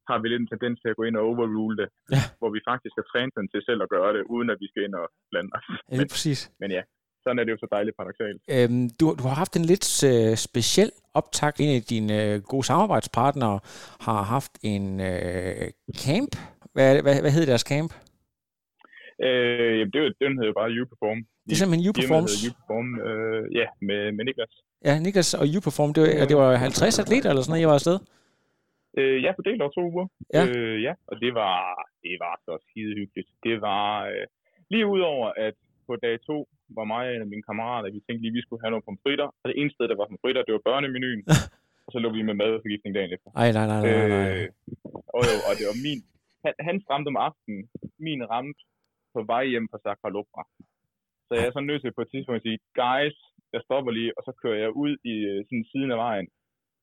[0.09, 2.23] har vi lidt en tendens til at gå ind og overrule det, ja.
[2.39, 4.83] hvor vi faktisk skal træne den til selv at gøre det, uden at vi skal
[4.85, 5.65] ind og blande os.
[5.91, 6.39] Ja, men, præcis.
[6.61, 6.81] Men ja,
[7.23, 8.39] sådan er det jo så dejligt paradoxalt.
[8.55, 11.55] Øhm, du, du har haft en lidt øh, speciel optakt.
[11.59, 13.59] En af dine øh, gode samarbejdspartnere
[14.05, 15.67] har haft en øh,
[16.03, 16.31] camp.
[16.75, 17.91] Hvad, hvad, hvad hedder deres camp?
[19.25, 21.19] Øh, jamen, det, den hedder jo bare U-Perform.
[21.45, 22.33] Det er simpelthen U-Performs?
[22.47, 24.53] U-Perform, øh, ja, med, med Niklas.
[24.87, 27.79] Ja, Niklas og U-Perform, det, var, det var 50 atleter eller sådan noget, jeg var
[27.81, 27.97] afsted?
[28.99, 30.07] Øh, ja, fordelt over to uger.
[30.37, 30.43] Ja.
[30.47, 31.57] Øh, ja, og det var,
[32.03, 33.29] det var så skide hyggeligt.
[33.43, 34.25] Det var øh,
[34.73, 35.55] lige udover, at
[35.87, 36.37] på dag to
[36.77, 39.27] var mig og mine kammerater, vi tænkte lige, at vi skulle have nogle pomfritter.
[39.41, 41.21] Og det eneste sted, der var pomfritter, det var børnemenuen.
[41.85, 43.29] og så lå vi med madforgiftning dagen efter.
[43.41, 44.27] Ej, nej, nej, nej, nej.
[44.31, 44.49] Øh,
[45.15, 45.99] og, jo, og det var min...
[46.45, 47.61] Han, han ramte om aftenen.
[48.07, 48.61] Min ramte
[49.13, 50.43] på vej hjem fra Sakralopra.
[51.27, 53.17] Så jeg er så nødt til på et tidspunkt at sige, guys,
[53.53, 56.27] jeg stopper lige, og så kører jeg ud i øh, sådan siden af vejen.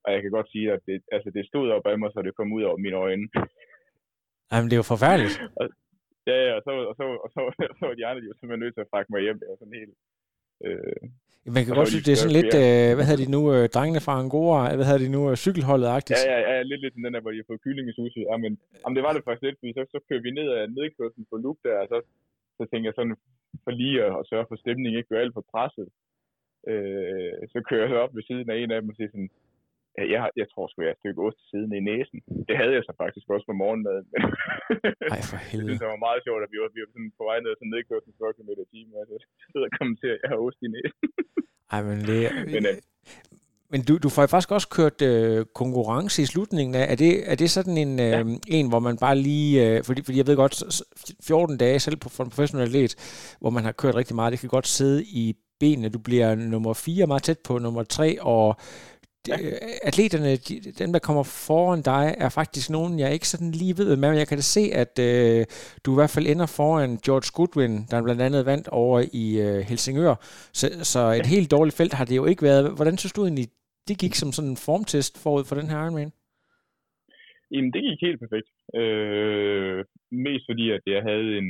[0.05, 2.37] Og jeg kan godt sige, at det, altså, det stod op af mig, så det
[2.37, 3.27] kom ud over mine øjne.
[4.51, 5.35] Jamen, det er jo forfærdeligt.
[5.61, 5.65] og,
[6.31, 8.39] ja, ja, og så, og så, og så, og så, så var de andre var
[8.39, 9.39] simpelthen nødt til at frakke mig hjem.
[9.41, 9.95] Det var sådan helt...
[10.67, 11.03] Øh,
[11.57, 14.05] man kan godt synes, det er sådan lidt, øh, hvad hedder de nu, øh, drengene
[14.07, 16.21] fra Angora, hvad hedder de nu, øh, cykelholdet-agtigt?
[16.21, 18.21] Ja, ja, ja, lidt lidt den der, hvor de har fået kylling i sushi.
[18.31, 20.69] Ja, men jamen, det var det faktisk lidt, fordi så, så kører vi ned ad
[20.79, 21.99] nedkørslen på Luke der, og så,
[22.59, 23.17] så tænker jeg sådan,
[23.65, 25.89] for lige at, at sørge for, stemningen ikke bliver alt for presset,
[26.73, 29.31] øh, så kører jeg så op ved siden af en af dem og siger sådan,
[30.15, 32.19] jeg, jeg tror sgu, jeg har et stykke ost siden i næsen.
[32.49, 34.07] Det havde jeg så faktisk også på morgenmaden.
[35.15, 35.79] Ej, for helvede.
[35.81, 37.73] det, var meget sjovt, at vi var, vi var sådan på vej ned og sådan
[37.75, 39.17] nedkørsel 40 km i timen, og så
[39.51, 41.01] sidder og kommenterer, at jeg har ost i næsen.
[41.75, 42.21] Ej, men det...
[42.55, 42.77] men, øh,
[43.73, 46.85] men du, du får faktisk også kørt øh, konkurrence i slutningen af.
[46.93, 48.23] Er det, er det sådan en, øh, ja.
[48.57, 49.53] en, hvor man bare lige...
[49.67, 50.55] Øh, fordi, fordi jeg ved godt,
[51.27, 52.93] 14 dage selv på, for en professionel atlet,
[53.41, 55.89] hvor man har kørt rigtig meget, det kan godt sidde i benene.
[55.89, 58.57] Du bliver nummer 4 meget tæt på nummer 3, og
[59.29, 59.37] ja.
[59.83, 63.97] atleterne, de, dem der kommer foran dig, er faktisk nogen, jeg ikke sådan lige ved,
[63.97, 65.47] men jeg kan da se, at øh,
[65.85, 69.61] du i hvert fald ender foran George Goodwin, der blandt andet vandt over i øh,
[69.69, 70.15] Helsingør.
[70.53, 71.35] Så, så et ja.
[71.35, 72.75] helt dårligt felt har det jo ikke været.
[72.77, 73.49] Hvordan synes du egentlig,
[73.89, 76.13] det gik som sådan en formtest forud for den her Ironman?
[77.53, 78.49] Jamen, det gik helt perfekt.
[78.81, 79.85] Øh,
[80.27, 81.49] mest fordi, at jeg havde en...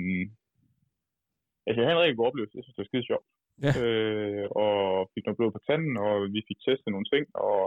[1.66, 2.56] Altså, jeg havde en rigtig god oplevelse.
[2.56, 3.26] Jeg synes, det var skide sjovt.
[3.64, 3.72] Ja.
[3.82, 7.62] Øh, og fik noget blod på tanden, og vi fik testet nogle ting, og,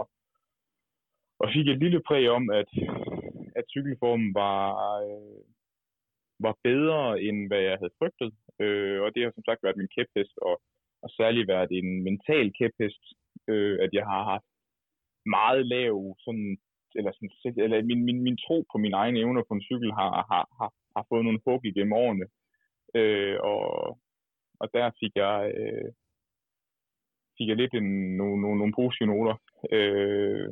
[1.42, 2.70] og fik et lille præg om, at,
[3.58, 4.62] at cykelformen var,
[5.06, 5.42] øh,
[6.46, 8.30] var bedre, end hvad jeg havde frygtet.
[8.62, 10.54] Øh, og det har som sagt været min kæphest, og,
[11.02, 13.02] og særligt været en mental kæphest,
[13.50, 14.48] øh, at jeg har haft
[15.26, 16.58] meget lav sådan,
[16.98, 20.10] eller, sådan, eller min, min, min tro på mine egne evner på en cykel har,
[20.30, 22.26] har, har, har fået nogle hug igennem årene.
[22.94, 23.98] Øh, og,
[24.62, 25.88] og der fik jeg, øh,
[27.36, 27.88] fik jeg lidt en,
[28.20, 29.36] nogle, nogle, nogle positive noter.
[29.76, 30.48] Øh,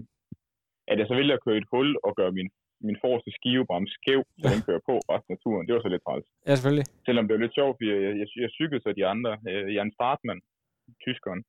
[0.90, 2.48] at jeg så ville at køre et hul og gøre min,
[2.86, 5.66] min forreste skivebram skæv, så den kører på resten af turen.
[5.66, 6.28] Det var så lidt træls.
[6.46, 6.86] Ja, selvfølgelig.
[7.06, 9.32] Selvom det var lidt sjovt, fordi jeg, jeg, jeg cyklede så de andre.
[9.50, 10.40] Øh, Jan Startmann,
[11.04, 11.42] tyskeren,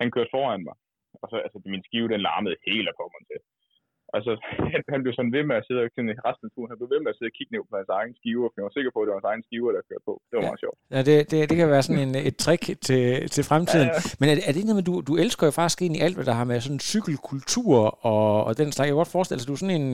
[0.00, 0.76] han kørte foran mig
[1.22, 3.38] og så altså, min skive, den larmede helt af kommeren til.
[4.16, 4.32] Altså,
[4.92, 7.00] han, blev sådan ved med at sidde og sådan resten af turen, han blev ved
[7.02, 8.98] med at sidde og kigge ned på hans egen skive, og jeg var sikker på,
[9.00, 10.14] at det var hans egen skive, der kørte på.
[10.28, 10.50] Det var ja.
[10.50, 10.78] meget sjovt.
[10.94, 13.88] Ja, det, det, det kan være sådan en, et trick til, til fremtiden.
[13.94, 14.18] Ja, ja.
[14.20, 16.26] Men er, er det noget med, du, du elsker jo faktisk ind i alt, hvad
[16.30, 17.76] der har med sådan cykelkultur
[18.12, 18.86] og, og den slags.
[18.86, 19.88] Jeg kan godt forestille dig, at du er sådan en,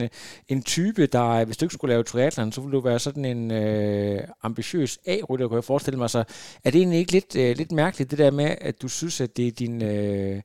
[0.53, 3.41] en type, der, hvis du ikke skulle lave triathlon, så ville du være sådan en
[3.61, 6.09] øh, ambitiøs A-rytter, kunne jeg forestille mig.
[6.09, 6.21] Så
[6.65, 9.37] er det egentlig ikke lidt, øh, lidt mærkeligt, det der med, at du synes, at
[9.37, 9.75] det er din...
[9.83, 10.41] Øh,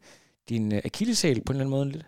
[0.49, 2.07] din akilleshæl på en eller anden måde lidt?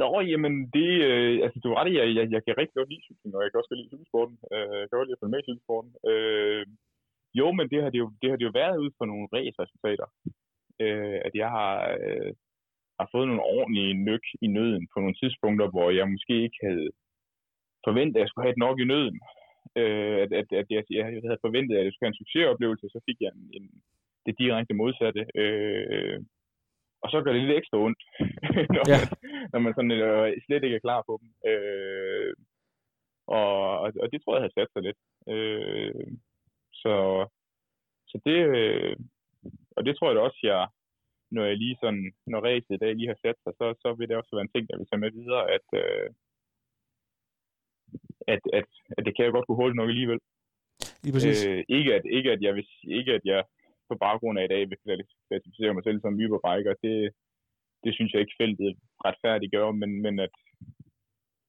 [0.00, 2.90] Nå, jamen det, øh, altså du er ret i, jeg, jeg, jeg kan rigtig godt
[2.90, 4.36] lide cykling, og jeg kan også godt lide cykelsporten.
[4.52, 5.92] Øh, jeg kan godt lide at følge med i cykelsporten.
[6.10, 6.64] Øh,
[7.40, 10.06] jo, men det har det jo, det har det jo været ud for nogle race-resultater.
[10.82, 11.72] Øh, at jeg har,
[12.04, 12.32] øh,
[13.00, 16.88] har fået nogle ordentlige nyk i nøden på nogle tidspunkter, hvor jeg måske ikke havde
[17.86, 19.18] forventet, at jeg skulle have et nok i nøden.
[19.80, 23.00] Øh, at, at, at jeg, jeg havde forventet, at jeg skulle have en succesoplevelse, så
[23.08, 23.66] fik jeg en, en,
[24.26, 25.22] det direkte modsatte.
[25.42, 26.18] Øh,
[27.02, 28.02] og så gør det lidt ekstra ondt,
[28.74, 28.98] når, ja.
[28.98, 29.08] man,
[29.52, 31.28] når man sådan, øh, slet ikke er klar på dem.
[31.50, 32.34] Øh,
[33.26, 35.00] og, og det tror jeg har sat sig lidt.
[35.34, 36.06] Øh,
[36.82, 36.94] så,
[38.10, 38.96] så det, øh,
[39.76, 40.68] og det tror jeg da også, jeg,
[41.30, 44.08] når jeg lige sådan, når ræset i dag lige har sat sig, så, så vil
[44.08, 46.08] det også være en ting, jeg vil tage med videre, at, øh,
[48.34, 50.20] at, at, at det kan jeg godt kunne hurtigt nok alligevel.
[51.02, 51.46] Lige præcis.
[51.46, 52.66] Øh, ikke, at, ikke, at jeg vil,
[52.98, 53.44] ikke at jeg
[53.90, 54.78] på baggrund af i dag vil
[55.28, 56.74] klassificere mig selv som yberbiker.
[56.84, 56.96] Det,
[57.84, 58.70] det synes jeg ikke feltet
[59.06, 60.34] retfærdiggør, men, men at,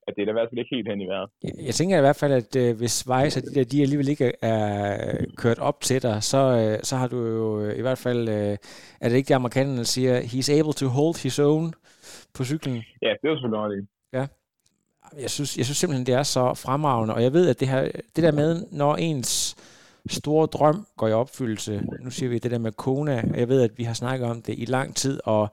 [0.08, 1.30] at det er da i hvert fald ikke helt hen i vejret.
[1.44, 4.10] Jeg, jeg tænker i hvert fald, at øh, hvis Weiss og de der, de alligevel
[4.14, 4.66] ikke er
[5.44, 8.56] kørt op til dig, så, øh, så har du jo øh, i hvert fald, øh,
[9.02, 11.68] er det ikke det amerikanerne siger, he's able to hold his own
[12.36, 12.78] på cyklen?
[13.06, 14.26] Ja, det er selvfølgelig noget Ja.
[15.22, 17.82] Jeg synes, jeg synes simpelthen, det er så fremragende, og jeg ved, at det, her,
[18.16, 19.56] det der med, når ens
[20.10, 23.72] store drøm går i opfyldelse, nu siger vi det der med Kona, jeg ved, at
[23.78, 25.50] vi har snakket om det i lang tid, og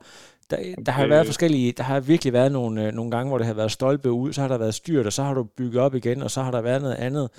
[0.49, 3.47] der, der har været forskellige, der har virkelig været nogle, øh, nogle gange, hvor det
[3.47, 5.95] har været stolpe ud, så har der været styrt, og så har du bygget op
[5.95, 7.29] igen, og så har der været noget andet.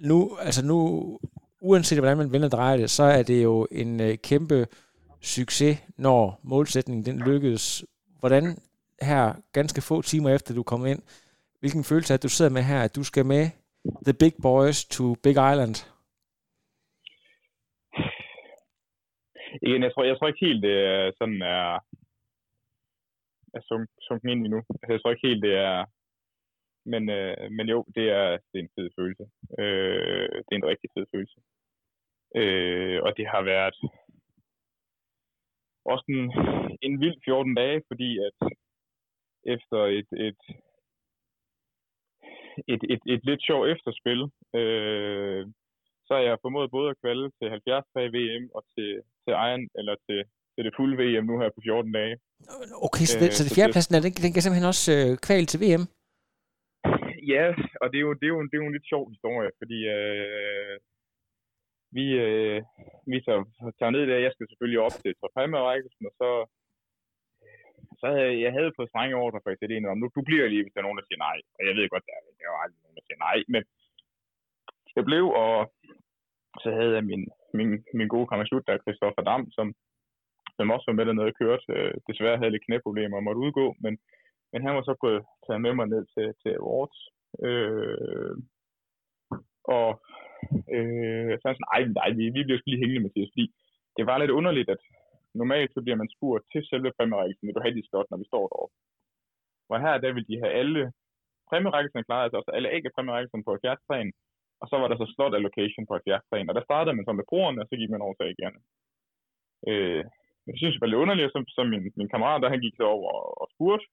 [0.00, 1.18] Nu, altså nu,
[1.60, 4.66] uanset hvordan man vender dreje det, så er det jo en øh, kæmpe
[5.20, 7.84] succes, når målsætningen den lykkedes.
[8.20, 8.58] Hvordan
[9.02, 11.02] her, ganske få timer efter du kom ind,
[11.60, 13.48] hvilken følelse at du sidder med her, at du skal med
[14.04, 15.86] The Big Boys to Big Island?
[19.62, 21.78] Igen, jeg tror, jeg tror ikke helt, det er sådan er,
[23.56, 23.62] er
[24.06, 24.60] sunk, ind endnu.
[24.82, 25.84] Altså, jeg tror ikke helt, det er...
[26.92, 29.24] Men, øh, men jo, det er, det er en fed følelse.
[29.58, 31.38] Øh, det er en rigtig fed følelse.
[32.40, 33.76] Øh, og det har været
[35.84, 36.24] også en,
[36.82, 38.38] en vild 14 dage, fordi at
[39.54, 40.40] efter et, et,
[42.72, 44.20] et, et, et lidt sjovt efterspil,
[44.58, 45.46] øh,
[46.06, 49.94] så har jeg formået både at kvalde til 70 VM og til, til Iron, eller
[50.06, 50.18] til,
[50.54, 52.14] til det fulde VM nu her på 14 dage.
[52.86, 55.44] Okay, så, det, øh, så det fjerdepladsen, er, den, den kan simpelthen også øh, kval
[55.48, 55.84] til VM?
[57.32, 57.44] Ja,
[57.82, 59.78] og det er jo, det er jo, det er jo en lidt sjov historie, fordi
[59.96, 60.74] øh,
[61.96, 62.58] vi, øh,
[63.12, 63.34] vi så
[63.78, 66.30] tager ned der, jeg skal selvfølgelig op til Trapalma-rækkelsen, og så,
[68.00, 70.72] så havde jeg havde fået strenge ordre fra Italienerne om, nu du bliver lige, hvis
[70.72, 71.38] der er nogen, der siger nej.
[71.56, 73.62] Og jeg ved godt, der er, der er jo aldrig nogen, der siger nej, men
[74.96, 75.54] jeg blev, og
[76.62, 79.66] så havde jeg min, min, min gode kammerat der, Christoffer Dam, som,
[80.56, 81.64] som også var med dernede og kørte.
[81.76, 83.98] Øh, desværre havde lidt knæproblemer og måtte udgå, men,
[84.52, 87.00] men han var så gået taget med mig ned til, til Awards.
[87.46, 88.34] Øh,
[89.76, 89.88] og
[90.76, 93.46] øh, så sådan, ej, nej, vi, vi bliver lige hængende, Mathias, fordi
[93.96, 94.82] det var lidt underligt, at
[95.40, 98.26] normalt så bliver man spurgt til selve præmierækkelsen, vil du have de slot, når vi
[98.30, 98.74] står derovre.
[99.72, 100.82] Og her, der vil de have alle
[101.50, 104.12] præmierækkelsen klaret, altså også alle ikke præmierækkelsen på 70
[104.60, 107.28] og så var der så slot allocation på 70 og der startede man så med
[107.30, 108.54] brugerne, og så gik man over til igen.
[109.70, 110.04] Øh,
[110.48, 113.08] jeg synes, det var lidt underligt, som, som min, min kammerat, der han gik over
[113.20, 113.86] og, og spurgte,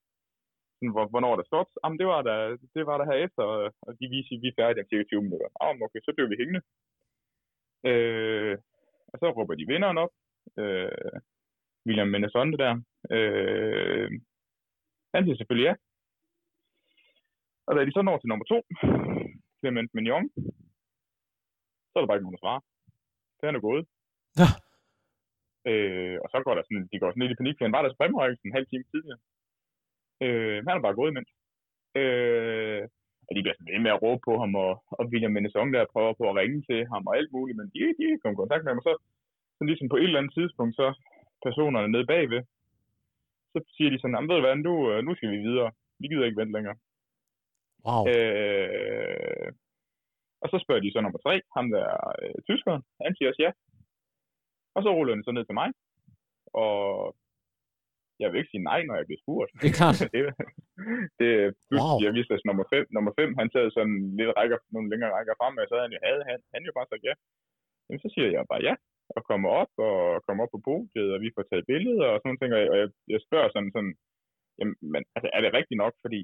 [0.83, 1.69] sådan, hvor, hvornår der stod.
[1.83, 2.37] Jamen, det var der,
[2.75, 3.43] det var der her efter,
[3.85, 5.49] og de viste, at vi er færdige om cirka 20 minutter.
[5.61, 6.61] Jamen, okay, så blev vi hængende.
[7.89, 8.55] Øh,
[9.11, 10.13] og så råber de vinderen op.
[10.61, 11.17] Øh,
[11.87, 12.73] William Minnesota der.
[13.15, 14.09] Øh,
[15.13, 15.75] han siger selvfølgelig ja.
[17.67, 18.59] Og da de så når til nummer to,
[19.63, 20.25] Clement Mignon,
[21.89, 22.61] så er der bare ikke nogen, der svarer.
[23.37, 23.85] Det er nu gået.
[24.41, 24.49] Ja.
[25.69, 27.81] Øh, og så går der sådan, de går sådan lidt i panik, for han var
[27.81, 29.21] der så præmierøjelse en halv time tidligere.
[30.23, 31.31] Øh, han er bare gået imens.
[32.01, 32.81] Øh,
[33.27, 35.91] og de bliver sådan ved med at råbe på ham, og, og William Minnesong der
[35.93, 38.63] prøver på at ringe til ham og alt muligt, men de, de kommer i kontakt
[38.63, 38.93] med ham, og så,
[39.57, 40.87] så ligesom på et eller andet tidspunkt, så
[41.45, 42.41] personerne nede bagved,
[43.53, 44.73] så siger de sådan, ved du hvad, nu,
[45.07, 45.71] nu skal vi videre.
[45.99, 46.77] Vi gider ikke vente længere.
[47.87, 48.03] Wow.
[48.11, 49.49] Øh,
[50.43, 51.87] og så spørger de så nummer tre, ham der
[52.21, 53.51] øh, tyskeren, han siger også ja.
[54.75, 55.69] Og så ruller den så ned til mig.
[56.63, 56.73] Og
[58.21, 59.51] jeg vil ikke sige nej, når jeg bliver spurgt.
[59.61, 59.99] Det er klart.
[60.13, 60.21] det,
[61.19, 61.31] det
[61.79, 61.97] Wow.
[62.05, 65.33] jeg vidste, at nummer 5, nummer 5, han sad sådan lidt rækker, nogle længere rækker
[65.39, 67.15] frem, og så havde han jo, havde han, han jo bare sagt ja.
[67.85, 68.73] Jamen, så siger jeg bare ja,
[69.15, 72.27] og kommer op, og kommer op på podiet, og vi får taget billeder og sådan
[72.29, 73.93] nogle ting, jeg, og jeg, jeg spørger sådan, sådan
[74.59, 76.19] jamen, men, altså, er det rigtigt nok, fordi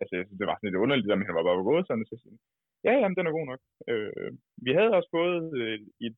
[0.00, 2.16] altså, jeg synes, det var sådan lidt underligt, at han var bare gået sådan, så
[2.22, 2.36] siger
[2.86, 3.60] ja, jamen, den er god nok.
[3.90, 4.32] Øh,
[4.66, 6.16] vi havde også fået øh, et,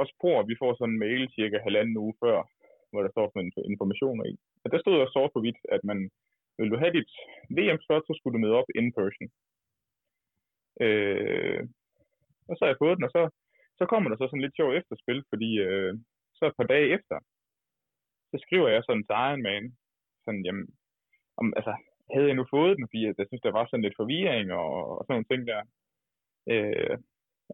[0.00, 2.38] også på, at vi får sådan en mail cirka halvanden uge før,
[2.90, 4.34] hvor der står sådan informationer i.
[4.64, 5.98] Og der stod også sort på hvidt, at man
[6.58, 7.12] vil du have dit
[7.56, 9.28] VM-slot, så skulle du møde op in person.
[10.84, 11.60] Øh,
[12.48, 13.22] og så har jeg fået den, og så,
[13.78, 15.92] så kommer der så sådan lidt sjov efterspil, fordi øh,
[16.36, 17.16] så et par dage efter,
[18.30, 19.64] så skriver jeg sådan til Iron Man,
[20.24, 20.66] sådan, jamen,
[21.40, 21.74] om, altså,
[22.14, 25.04] havde jeg nu fået den, fordi jeg synes, der var sådan lidt forvirring og, og
[25.04, 25.60] sådan nogle ting der.
[26.52, 26.96] Øh,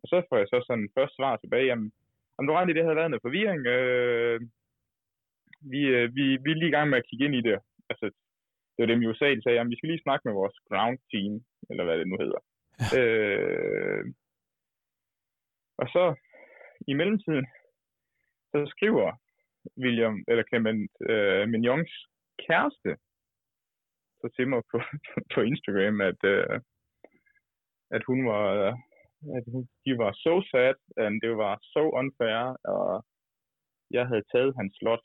[0.00, 1.92] og så får jeg så sådan først svar tilbage, jamen,
[2.38, 4.40] om du regner det havde været noget forvirring, øh,
[5.72, 7.58] vi, øh, vi, vi er lige i gang med at kigge ind i det.
[7.90, 8.06] Altså,
[8.72, 10.98] det var dem i USA, de sagde, at vi skal lige snakke med vores ground
[11.10, 11.32] team,
[11.70, 12.40] eller hvad det nu hedder.
[12.80, 13.00] Ja.
[13.00, 14.04] Øh,
[15.78, 16.14] og så
[16.90, 17.46] i mellemtiden,
[18.52, 19.12] så skriver
[19.82, 21.92] William, eller Clement øh, Mignons
[22.46, 22.96] kæreste,
[24.20, 24.78] så til mig på,
[25.34, 26.60] på Instagram, at, øh,
[27.96, 28.44] at hun var
[29.36, 32.40] at hun, de var so sad, and det var so unfair,
[32.74, 33.04] og
[33.90, 35.04] jeg havde taget hans slot.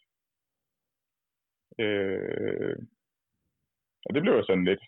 [1.80, 2.78] Øh,
[4.06, 4.84] og det blev jo sådan lidt,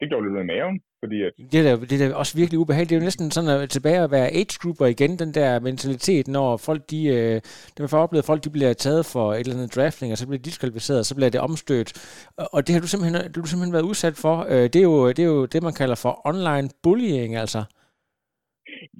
[0.00, 1.32] det gjorde lidt med maven, fordi at...
[1.52, 2.90] Det er, da, det er da også virkelig ubehageligt.
[2.90, 6.28] Det er jo næsten sådan at tilbage at være age grouper igen, den der mentalitet,
[6.28, 7.36] når folk, de, øh,
[7.72, 10.26] det man oplevet, at folk de bliver taget for et eller andet drafting, og så
[10.26, 11.90] bliver de diskvalificeret, og så bliver det omstødt.
[12.54, 14.36] Og det har du simpelthen, det har du simpelthen været udsat for.
[14.52, 17.60] Øh, det, er jo, det er jo det, man kalder for online bullying, altså.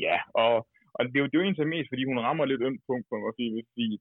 [0.07, 0.53] Ja, og,
[0.97, 3.07] og det er jo, det er jo egentlig mest, fordi hun rammer lidt ømt punkt
[3.11, 3.47] på mig, fordi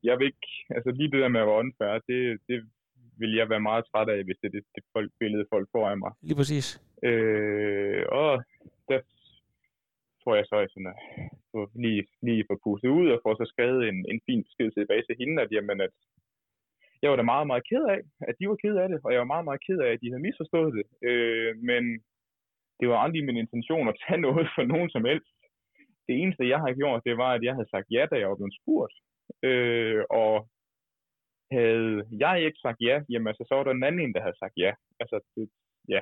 [0.10, 2.58] jeg vil ikke, altså lige det der med at være unfair, det, det
[3.22, 5.86] vil jeg være meget træt af, hvis det er det, det folk, billede, folk får
[5.90, 6.12] af mig.
[6.28, 6.68] Lige præcis.
[7.10, 8.32] Øh, og
[8.90, 9.00] der
[10.22, 13.82] tror jeg så, at sådan, at lige, lige få pustet ud og få så skrevet
[13.90, 15.94] en, en fin besked tilbage til hende, at, jamen, at
[17.02, 18.00] jeg var da meget, meget ked af,
[18.30, 20.10] at de var ked af det, og jeg var meget, meget ked af, at de
[20.12, 20.86] havde misforstået det.
[21.10, 21.84] Øh, men
[22.80, 25.32] det var aldrig min intention at tage noget for nogen som helst.
[26.08, 28.40] Det eneste, jeg har gjort, det var, at jeg havde sagt ja, da jeg var
[28.40, 28.96] blevet spurgt.
[29.50, 30.34] Øh, og
[31.56, 31.94] havde
[32.24, 34.72] jeg ikke sagt ja, jamen altså, så var der en anden, der havde sagt ja.
[35.02, 35.50] Altså, det,
[35.94, 36.02] ja.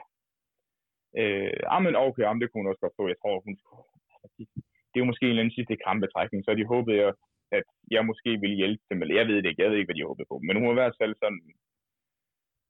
[1.20, 3.04] Øh, ah, men okay, jamen, det kunne hun også godt få.
[3.08, 3.54] Jeg tror, hun
[4.24, 4.36] altså,
[4.89, 7.14] det, er jo måske en eller anden sidste krampetrækning, så de håbede, jeg,
[7.58, 10.00] at jeg måske ville hjælpe dem, eller jeg ved det ikke, jeg ved ikke, hvad
[10.00, 10.38] de håbede på.
[10.48, 11.41] Men hun var i hvert fald sådan,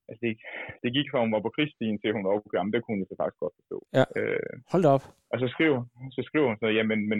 [0.09, 0.31] altså det,
[0.83, 3.09] det gik fra, hun var på Kristin til, hun var okay, jamen, det kunne hun
[3.11, 3.77] så faktisk godt forstå.
[3.97, 4.05] Ja.
[4.19, 5.05] Øh, Hold da op.
[5.31, 5.79] og så skriver,
[6.17, 7.19] så skriver hun så, jamen, men,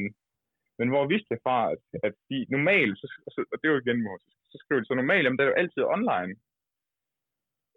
[0.79, 3.83] men hvor vidste det fra, at, at de normalt, så, så, og det er jo
[3.83, 3.99] igen,
[4.51, 6.31] så skriver de så normalt, jamen, det er jo altid online.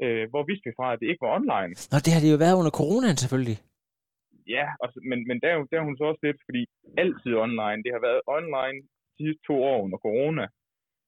[0.05, 1.73] Øh, hvor vidste vi fra, at det ikke var online?
[1.93, 3.59] Nå, det har det jo været under coronaen selvfølgelig.
[4.57, 6.63] Ja, og, men, men der, er der er hun så også lidt, fordi
[7.03, 8.79] altid online, det har været online
[9.17, 10.45] de sidste to år under corona.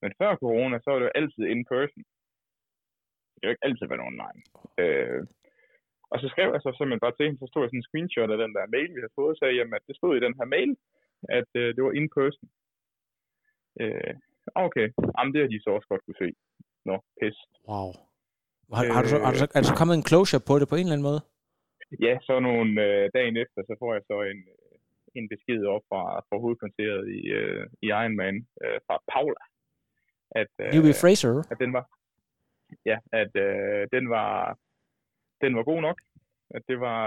[0.03, 2.05] Men før corona, så var det jo altid in person.
[3.33, 4.41] Det har jo ikke altid været online.
[4.83, 5.21] Øh,
[6.13, 8.35] og så skrev jeg så simpelthen bare til hende, så stod jeg sådan en screenshot
[8.35, 10.35] af den der mail, vi havde fået, og sagde, jamen, at det stod i den
[10.39, 10.71] her mail,
[11.29, 12.49] at øh, det var in person.
[13.83, 14.15] Øh,
[14.55, 16.29] okay, jamen det har de så også godt kunne se.
[16.89, 17.39] Nå, pis.
[17.69, 17.91] Wow.
[18.77, 20.69] Har, har, du så, har du så, er der så kommet en closure på det
[20.69, 21.23] på en eller anden måde?
[22.07, 24.71] Ja, så nogle øh, dagen efter, så får jeg så en, øh,
[25.19, 29.43] en besked op fra, fra hovedkvarteret i, øh, i Ironman øh, fra Paula.
[30.41, 31.31] At, øh, Newbie Fraser.
[31.53, 31.85] at den var,
[32.91, 34.59] ja, at øh, den var,
[35.41, 35.99] den var god nok.
[36.57, 37.01] At det var,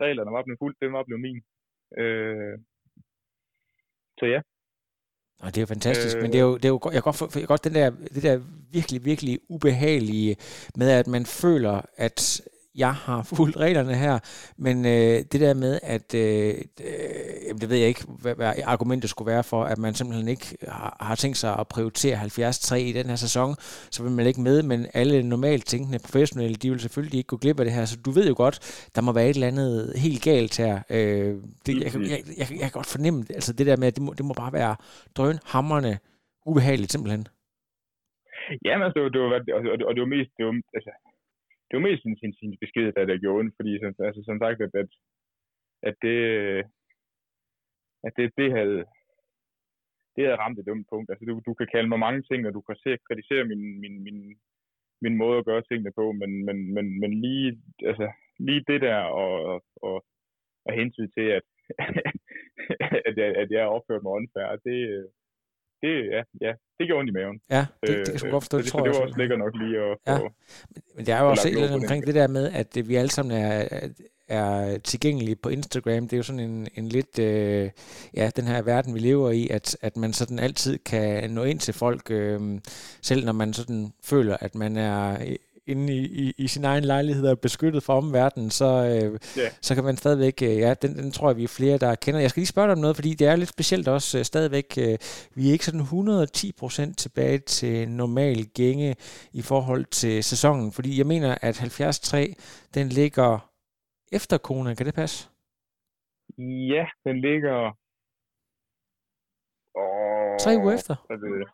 [0.00, 1.42] reglerne var blevet fuldt, den var blevet min.
[1.98, 2.58] Øh,
[4.18, 4.40] så ja,
[5.40, 6.32] Og det er jo fantastisk, øh, men Øh.
[6.32, 7.90] det er jo, det er jo jeg kan godt, for, jeg kan godt den der,
[7.90, 8.40] det der
[8.72, 10.36] virkelig, virkelig ubehagelige
[10.76, 12.40] med, at man føler, at
[12.74, 14.18] jeg har fulgt reglerne her,
[14.58, 19.10] men øh, det der med, at øh, øh, det ved jeg ikke, hvad, hvad argumentet
[19.10, 22.92] skulle være for, at man simpelthen ikke har, har tænkt sig at prioritere 73 i
[22.92, 23.54] den her sæson,
[23.90, 27.36] så vil man ikke med, men alle normalt tænkende professionelle, de vil selvfølgelig ikke gå
[27.36, 29.92] glip af det her, så du ved jo godt, der må være et eller andet
[29.96, 30.80] helt galt her.
[30.90, 31.34] Øh,
[31.66, 33.94] det, jeg, kan- jeg, jeg, jeg kan godt fornemme, det, altså det der med, at
[33.96, 34.76] det må, det må bare være
[35.16, 35.98] drønhamrende
[36.46, 37.26] ubehageligt simpelthen.
[38.64, 40.54] Ja, men altså, det var, det var, og, og, og det var mest, det var,
[40.74, 40.90] altså,
[41.70, 44.60] det var mest hendes, hendes besked, der der gjorde ondt, fordi som, altså, som sagt,
[44.66, 44.90] at, at,
[45.88, 46.18] at det,
[48.06, 48.78] at det, det havde,
[50.14, 51.10] det havde ramt et dumt punkt.
[51.10, 54.02] Altså, du, du kan kalde mig mange ting, og du kan se, kritisere min, min,
[54.06, 54.18] min,
[55.00, 58.98] min måde at gøre tingene på, men, men, men, men lige, altså, lige det der,
[59.22, 60.04] og, og, og,
[60.64, 61.46] og hensyn til, at,
[63.08, 65.08] at, jeg, at jeg opførte mig åndfærd, det,
[65.82, 67.40] det, ja, ja, det gjorde ondt i maven.
[67.50, 69.18] Ja, det, det kan jeg godt forstå, det det, tror jeg det var også.
[69.18, 70.16] lækkert nok lige at Ja.
[70.18, 70.28] få...
[70.96, 73.68] Men der er jo også den omkring det der med, at vi alle sammen er,
[74.28, 76.02] er tilgængelige på Instagram.
[76.02, 77.70] Det er jo sådan en, en lidt, øh,
[78.14, 81.58] ja, den her verden, vi lever i, at, at man sådan altid kan nå ind
[81.60, 82.40] til folk, øh,
[83.02, 85.16] selv når man sådan føler, at man er
[85.70, 89.48] inde i, i, i sin egen lejlighed og beskyttet fra omverdenen, så, øh, Ja.
[89.62, 92.20] så kan man stadigvæk, øh, ja, den, den tror jeg, vi er flere, der kender.
[92.20, 94.68] Jeg skal lige spørge dig om noget, fordi det er lidt specielt også øh, stadigvæk,
[94.78, 94.98] øh,
[95.36, 98.96] vi er ikke sådan 110% tilbage til normal gænge
[99.32, 102.44] i forhold til sæsonen, fordi jeg mener, at 73,
[102.74, 103.50] den ligger
[104.12, 105.28] efter Kona, kan det passe?
[106.72, 107.56] Ja, den ligger...
[109.80, 110.94] Åh, Tre uger efter?
[111.10, 111.48] jeg?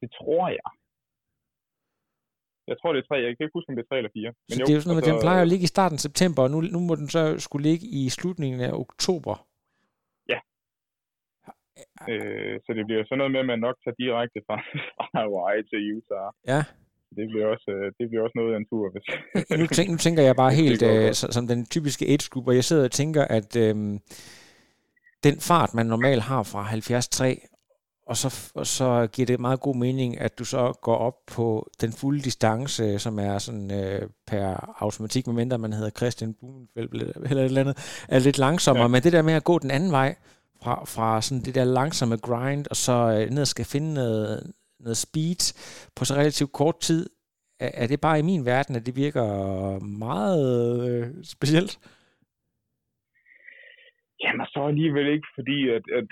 [0.00, 0.68] Det tror jeg.
[2.70, 3.16] Jeg tror, det er tre.
[3.26, 4.30] Jeg kan ikke huske, om det er tre eller fire.
[4.48, 6.40] Så det er jo sådan noget, med, den plejer at ligge i starten af september,
[6.46, 9.34] og nu, nu må den så skulle ligge i slutningen af oktober.
[12.10, 14.56] Øh, så det bliver sådan noget med, at man nok tager direkte fra,
[14.96, 16.28] fra Hawaii til Utah.
[16.52, 16.60] Ja.
[17.16, 19.06] Det bliver også, øh, det bliver også noget af en tur, hvis...
[19.60, 22.54] nu, tænk, nu tænker jeg bare helt øh, så, som den typiske age group, og
[22.54, 23.74] jeg sidder og tænker, at øh,
[25.26, 27.08] den fart, man normalt har fra 73
[28.06, 31.70] og så, og så giver det meget god mening, at du så går op på
[31.80, 37.40] den fulde distance, som er sådan øh, per automatik, medmindre man hedder Christian Blumenfeldt eller
[37.40, 38.84] et eller andet, er lidt langsommere.
[38.84, 38.88] Ja.
[38.88, 40.14] Men det der med at gå den anden vej,
[40.62, 44.52] fra, fra sådan det der langsomme grind, og så øh, ned og skal finde noget,
[44.80, 45.42] noget speed
[45.96, 47.10] på så relativt kort tid,
[47.60, 49.28] er, er det bare i min verden, at det virker
[49.78, 50.40] meget
[50.88, 51.78] øh, specielt?
[54.22, 56.08] Jamen, så alligevel ikke, fordi at, at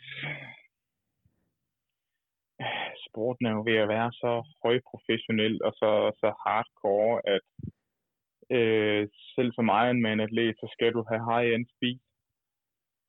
[3.09, 4.33] sporten er jo ved at være så
[4.65, 5.91] højprofessionel og så,
[6.21, 7.45] så hardcore, at
[8.57, 11.99] øh, selv som Ironman-atlet, så skal du have high-end speed.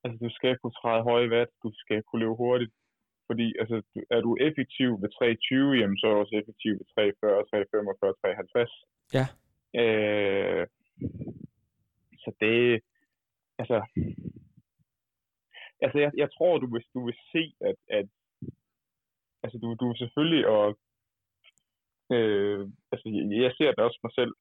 [0.04, 2.74] Altså, du skal kunne træde høje vat, du skal kunne løbe hurtigt.
[3.28, 3.78] Fordi altså,
[4.16, 8.14] er du effektiv ved 3.20, jamen så er du også effektiv ved 3.40, 3.45,
[8.60, 8.72] 3.50.
[9.18, 9.26] Ja.
[9.82, 10.68] Øh,
[12.24, 12.82] så det,
[13.60, 13.78] altså,
[15.82, 18.08] altså jeg, jeg tror, du vil, du vil se, at, at
[19.44, 20.66] altså du, du selvfølgelig, og
[22.16, 23.06] øh, altså
[23.44, 24.34] jeg ser det også mig selv,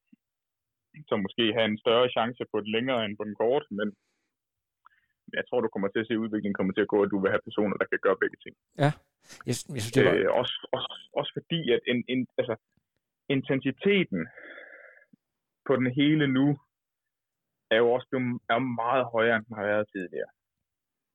[1.09, 3.89] som måske har en større chance på det længere end på den korte, men
[5.37, 7.19] jeg tror, du kommer til at se, at udviklingen kommer til at gå, at du
[7.21, 8.55] vil have personer, der kan gøre begge ting.
[8.83, 8.91] Ja,
[9.49, 10.15] jeg, jeg synes, det var...
[10.15, 12.55] øh, også, også, også fordi, at en, en, altså,
[13.37, 14.21] intensiteten
[15.67, 16.47] på den hele nu,
[17.71, 20.31] er jo også blevet, er meget højere, end den har været tidligere.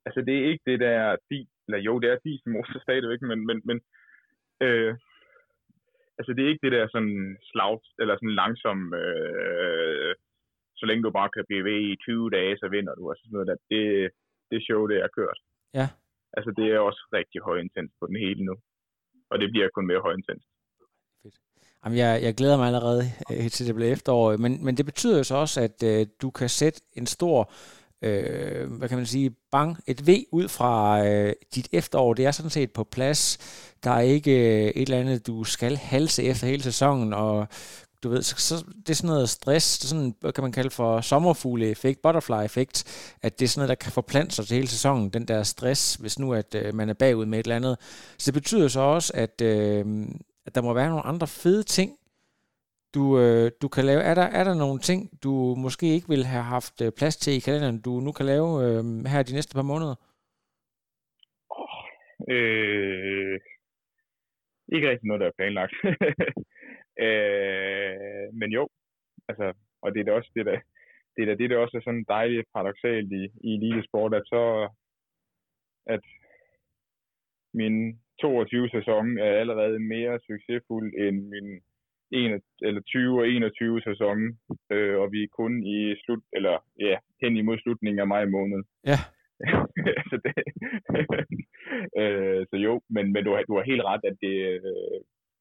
[0.06, 3.58] Altså, det er ikke det der, de, eller jo, det er dieselmotor stadigvæk, men, men,
[3.70, 3.78] men
[4.66, 4.92] øh,
[6.18, 10.14] altså, det er ikke det der sådan slag, eller sådan langsom, øh,
[10.80, 13.34] så længe du bare kan blive ved i 20 dage, så vinder du, og sådan
[13.34, 13.58] noget der.
[13.72, 13.84] Det,
[14.52, 15.40] det show, det er kørt.
[15.80, 15.88] Ja.
[16.38, 18.56] Altså, det er også rigtig højintens på den hele nu.
[19.32, 20.46] Og det bliver kun mere højintens.
[21.86, 25.18] Jamen, jeg, jeg glæder mig allerede øh, til det bliver efterår, men, men det betyder
[25.18, 27.52] jo så også, at øh, du kan sætte en stor
[28.02, 32.14] øh, hvad kan man sige, bang, et V ud fra øh, dit efterår.
[32.14, 33.38] Det er sådan set på plads.
[33.84, 37.48] Der er ikke øh, et eller andet, du skal halse efter hele sæsonen, og
[38.04, 40.52] du ved, så, så, det er sådan noget stress, det er sådan, hvad kan man
[40.52, 42.84] kalde for sommerfugle-effekt, butterfly-effekt,
[43.22, 45.96] at det er sådan noget, der kan forplante sig til hele sæsonen, den der stress,
[45.96, 47.78] hvis nu at øh, man er bagud med et eller andet.
[48.18, 49.86] Så det betyder så også, at, øh,
[50.46, 51.92] at der må være nogle andre fede ting,
[52.98, 54.02] du, øh, du kan lave.
[54.10, 55.32] Er der, er der nogle ting, du
[55.66, 58.82] måske ikke vil have haft øh, plads til i kalenderen, du nu kan lave øh,
[59.12, 59.96] her de næste par måneder?
[61.62, 61.78] Oh,
[62.34, 63.36] øh,
[64.74, 65.74] ikke rigtig noget, der er planlagt.
[67.08, 68.64] øh, men jo,
[69.30, 69.46] altså,
[69.84, 70.60] og det er da også det, der,
[71.16, 74.44] det er da det, der også er sådan dejligt paradoxalt i, i elitesport, at så,
[75.96, 76.04] at
[77.54, 77.76] min
[78.22, 81.62] 22 sæson er allerede mere succesfuld end min
[82.12, 84.18] 1, eller 20 og 21 sæson,
[84.72, 88.62] øh, og vi er kun i slut, eller ja, hen imod slutningen af maj måned.
[88.86, 89.00] Ja.
[90.10, 90.34] så, det,
[92.02, 94.38] øh, så jo, men, men du, har, du har helt ret, at det,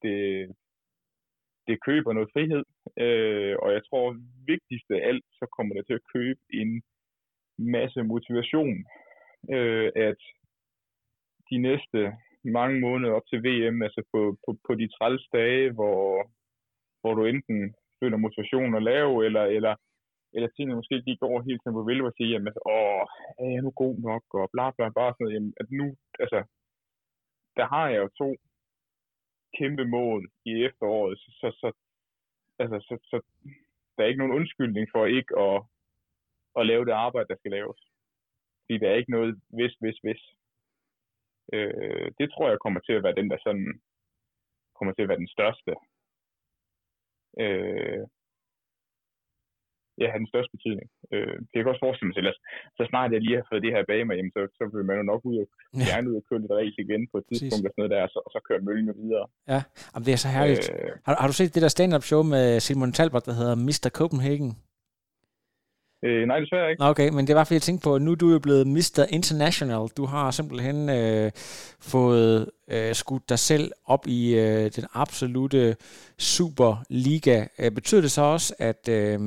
[0.03, 0.17] det,
[1.67, 2.63] det køber noget frihed,
[3.05, 6.81] øh, og jeg tror vigtigst af alt, så kommer det til at købe en
[7.57, 8.77] masse motivation,
[9.55, 10.19] øh, at
[11.49, 11.99] de næste
[12.43, 16.31] mange måneder op til VM, altså på, på, på de 30 dage, hvor,
[17.01, 19.75] hvor du enten føler motivation at lave, eller, eller,
[20.35, 23.03] eller tingene måske de går helt som du vil, og siger, jamen, altså, åh,
[23.39, 25.87] er jeg nu god nok, og bla bla, bare sådan noget, jamen, at nu,
[26.23, 26.39] altså,
[27.57, 28.29] der har jeg jo to
[29.57, 31.67] kæmpe mål i efteråret, så, så, så
[32.59, 33.17] altså, så, så
[33.93, 35.57] der er ikke nogen undskyldning for ikke at,
[36.59, 37.79] at lave det arbejde, der skal laves.
[38.61, 40.21] Fordi der er ikke noget hvis, hvis, hvis.
[41.53, 43.81] Øh, det tror jeg kommer til at være den, der sådan
[44.77, 45.71] kommer til at være den største
[47.43, 48.03] øh,
[50.01, 50.87] ja, have den største betydning.
[51.13, 52.37] Øh, det kan også forestille mig til, at
[52.77, 54.99] så snart jeg lige har fået det her bag mig, jamen, så, så vil man
[54.99, 55.47] jo nok ud og
[55.89, 58.11] gerne ud og køre lidt race igen på et tidspunkt og sådan noget der, og
[58.13, 59.25] så, og så kører møllen videre.
[59.53, 59.59] Ja,
[59.91, 60.65] jamen, det er så herligt.
[60.73, 63.89] Øh, har, har, du set det der stand-up show med Simon Talbot, der hedder Mr.
[63.99, 64.51] Copenhagen?
[66.05, 66.83] Øh, nej, desværre ikke.
[66.83, 69.05] Okay, men det var fordi, jeg tænkte på, at nu du er jo blevet Mr.
[69.09, 69.87] International.
[69.97, 71.31] Du har simpelthen øh,
[71.81, 75.75] fået øh, skudt dig selv op i øh, den absolute
[76.17, 77.45] Superliga.
[77.59, 79.19] Øh, betyder det så også, at øh,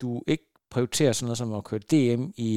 [0.00, 2.50] du ikke prioritere sådan noget som at køre DM i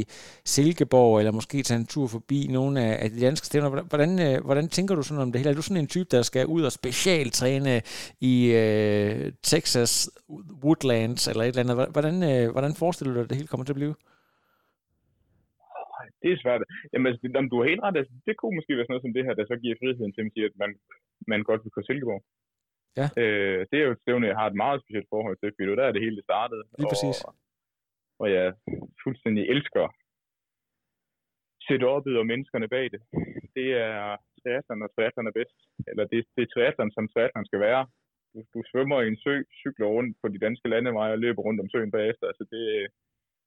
[0.53, 3.69] Silkeborg, eller måske tage en tur forbi nogle af, af de danske stævner.
[3.91, 5.51] Hvordan, øh, hvordan tænker du sådan om det hele?
[5.51, 7.75] Er du sådan en type, der skal ud og specialtræne
[8.31, 9.93] i øh, Texas
[10.63, 11.91] Woodlands, eller et eller andet?
[11.95, 13.95] Hvordan, øh, hvordan forestiller du dig, at det hele kommer til at blive?
[16.21, 16.61] Det er svært.
[16.93, 17.19] Jamen, altså,
[17.51, 17.97] du har helt ret.
[18.01, 20.43] Altså, det kunne måske være sådan noget som det her, der så giver friheden til,
[20.49, 20.71] at man,
[21.31, 22.21] man godt vil køre Silkeborg.
[22.99, 23.07] Ja.
[23.21, 25.77] Øh, det er jo et stævne, jeg har et meget specielt forhold til, fordi det
[25.79, 26.63] der er det hele det startede.
[26.79, 27.17] Lige præcis.
[27.27, 27.31] Og,
[28.21, 28.53] og jeg
[29.03, 29.85] fuldstændig elsker
[31.67, 33.01] setup'et og menneskerne bag det.
[33.55, 35.57] Det er triathlon, og triathlon er bedst.
[35.89, 37.81] Eller det, det er triathlon, som triathlon skal være.
[38.33, 41.61] Du, du svømmer i en sø, cykler rundt på de danske landeveje og løber rundt
[41.61, 42.25] om søen bagefter.
[42.27, 42.63] Altså det,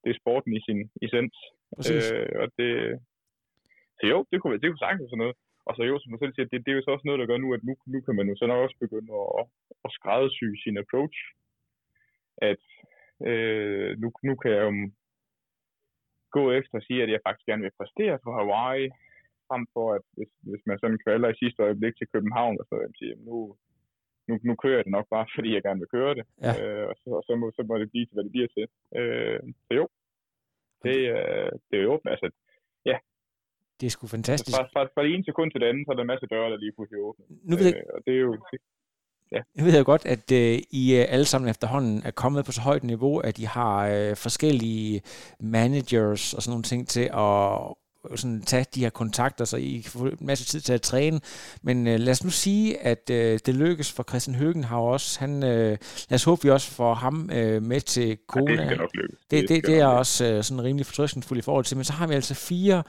[0.03, 1.37] det er sporten i sin essens.
[1.93, 2.71] Øh, og det,
[3.99, 5.37] så jo, det kunne, det kunne sagtens sådan noget.
[5.69, 7.31] Og så jo, som du selv siger, det, det er jo så også noget, der
[7.31, 9.45] gør nu, at nu, nu kan man jo så nok også begynde at,
[9.85, 11.19] at skræddersy sin approach.
[12.51, 12.65] At
[13.31, 14.73] øh, nu, nu kan jeg jo
[16.37, 18.89] gå efter og sige, at jeg faktisk gerne vil præstere på Hawaii,
[19.49, 22.75] frem for at hvis, hvis man sådan kvalder i sidste øjeblik til København, og så
[22.81, 23.37] vil sige, nu,
[24.29, 26.25] nu, nu kører jeg det nok bare, fordi jeg gerne vil køre det.
[26.47, 26.53] Ja.
[26.61, 28.67] Øh, og så, og så, må, så må det blive til, hvad det bliver til.
[28.99, 29.85] Øh, så jo,
[30.85, 32.11] det, øh, det er jo åbent.
[32.15, 32.29] Altså,
[32.91, 32.97] ja.
[33.79, 34.57] Det er sgu fantastisk.
[34.57, 36.51] Fra, fra, fra det ene sekund til det andet, så er der en masse døre,
[36.51, 37.25] der lige pludselig åbner.
[37.51, 37.77] Nu ved jeg...
[37.77, 38.33] øh, og det er jo...
[39.33, 39.41] Ja.
[39.57, 42.61] Jeg ved jo godt, at øh, I øh, alle sammen efterhånden er kommet på så
[42.61, 45.03] højt niveau, at I har øh, forskellige
[45.41, 47.59] managers og sådan nogle ting til at
[48.17, 51.21] sådan tage de her kontakter, så I kan få en masse tid til at træne.
[51.63, 55.21] Men øh, lad os nu sige, at øh, det lykkes for Christian Høgenhav også.
[55.21, 55.79] Han, øh,
[56.09, 58.53] lad os håbe, vi også får ham øh, med til Kona.
[58.53, 59.19] Ja, det skal nok lykkes.
[59.31, 61.77] Det, det, det, det er også øh, sådan rimelig fortrøstningsfuld i forhold til.
[61.77, 62.83] Men så har vi altså fire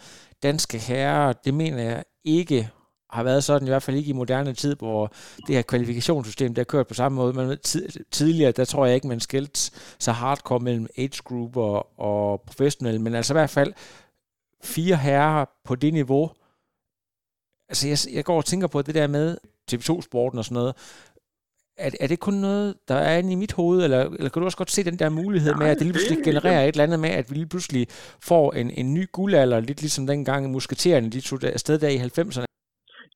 [0.44, 1.34] danske herrer.
[1.34, 2.70] Det mener jeg ikke
[3.14, 5.14] har været sådan, i hvert fald ikke i moderne tid, hvor
[5.48, 7.34] det her kvalifikationssystem, der har kørt på samme måde.
[7.34, 7.58] Men
[8.12, 13.02] tidligere, der tror jeg ikke, man skældte så hardcore mellem age group og, og professionelle,
[13.02, 13.74] men altså i hvert fald
[14.64, 16.32] fire herrer på det niveau.
[17.70, 19.38] Altså, jeg, jeg går og tænker på det der med
[19.72, 20.76] TV2-sporten og sådan noget.
[21.78, 24.46] Er, er det kun noget, der er inde i mit hoved, eller, eller kan du
[24.46, 26.84] også godt se den der mulighed Nej, med, at det lige pludselig genererer et eller
[26.84, 27.88] andet med, at vi lige pludselig
[28.20, 32.46] får en, en ny guldalder, lidt ligesom dengang musketererne, de tog afsted der i 90'erne?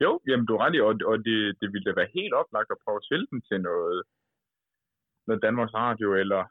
[0.04, 2.70] Jo, jamen du er ret i, og, og det, det ville da være helt oplagt
[2.70, 3.98] at prøve at sælge dem til noget,
[5.26, 6.42] noget Danmarks Radio eller,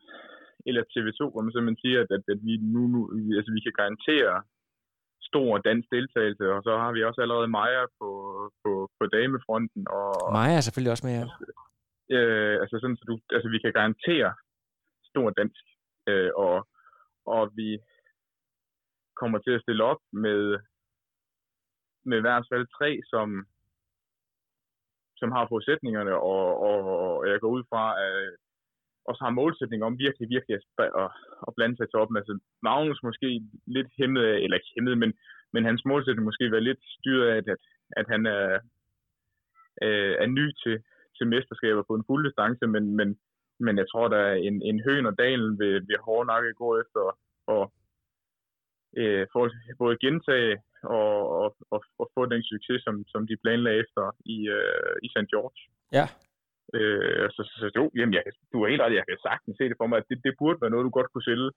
[0.68, 3.00] eller TV2, hvor man simpelthen siger, at, at, at vi nu, nu
[3.38, 4.36] altså vi kan garantere
[5.30, 8.10] stor dansk deltagelse, og så har vi også allerede Maja på,
[8.62, 9.84] på, på damefronten.
[10.00, 11.26] Og, Maja er selvfølgelig også med, ja.
[12.16, 14.32] Øh, altså sådan, så du, altså vi kan garantere
[15.12, 15.66] stor dansk,
[16.10, 16.58] øh, og,
[17.36, 17.70] og vi
[19.22, 20.42] kommer til at stille op med,
[22.10, 23.28] med hvert fald tre, som,
[25.20, 28.14] som har forudsætningerne, og, og, og jeg går ud fra, at
[29.10, 31.10] også har målsætning om virkelig, virkelig at, at,
[31.48, 32.12] at blande sig til op.
[32.16, 33.30] Altså, Magnus måske
[33.68, 35.12] lidt hæmmet af, eller ikke hæmmet, men,
[35.54, 37.60] men hans målsætning måske være lidt styret af, at,
[38.00, 38.60] at han er,
[39.86, 40.76] øh, er ny til,
[41.18, 43.20] til mesterskaber på en fuld distance, men, men,
[43.60, 46.80] men jeg tror, der er en, en høn og dalen ved, ved hårde nakke gå
[46.82, 47.72] efter og
[48.98, 53.80] øh, for både gentage og, og, og, og få den succes, som, som de planlagde
[53.80, 55.30] efter i, øh, i St.
[55.32, 55.60] George.
[55.92, 56.08] Ja,
[56.76, 59.70] Øh, så, så, så jo, jamen, jeg, du er helt ret, jeg kan sagtens se
[59.70, 61.52] det for mig, at det, det burde være noget, du godt kunne sælge.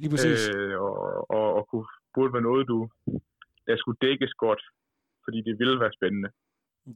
[0.00, 0.40] Lige præcis.
[0.54, 0.96] Øh, og,
[1.36, 2.78] og, og kunne, burde være noget, du,
[3.66, 4.62] der skulle dækkes godt,
[5.24, 6.30] fordi det ville være spændende.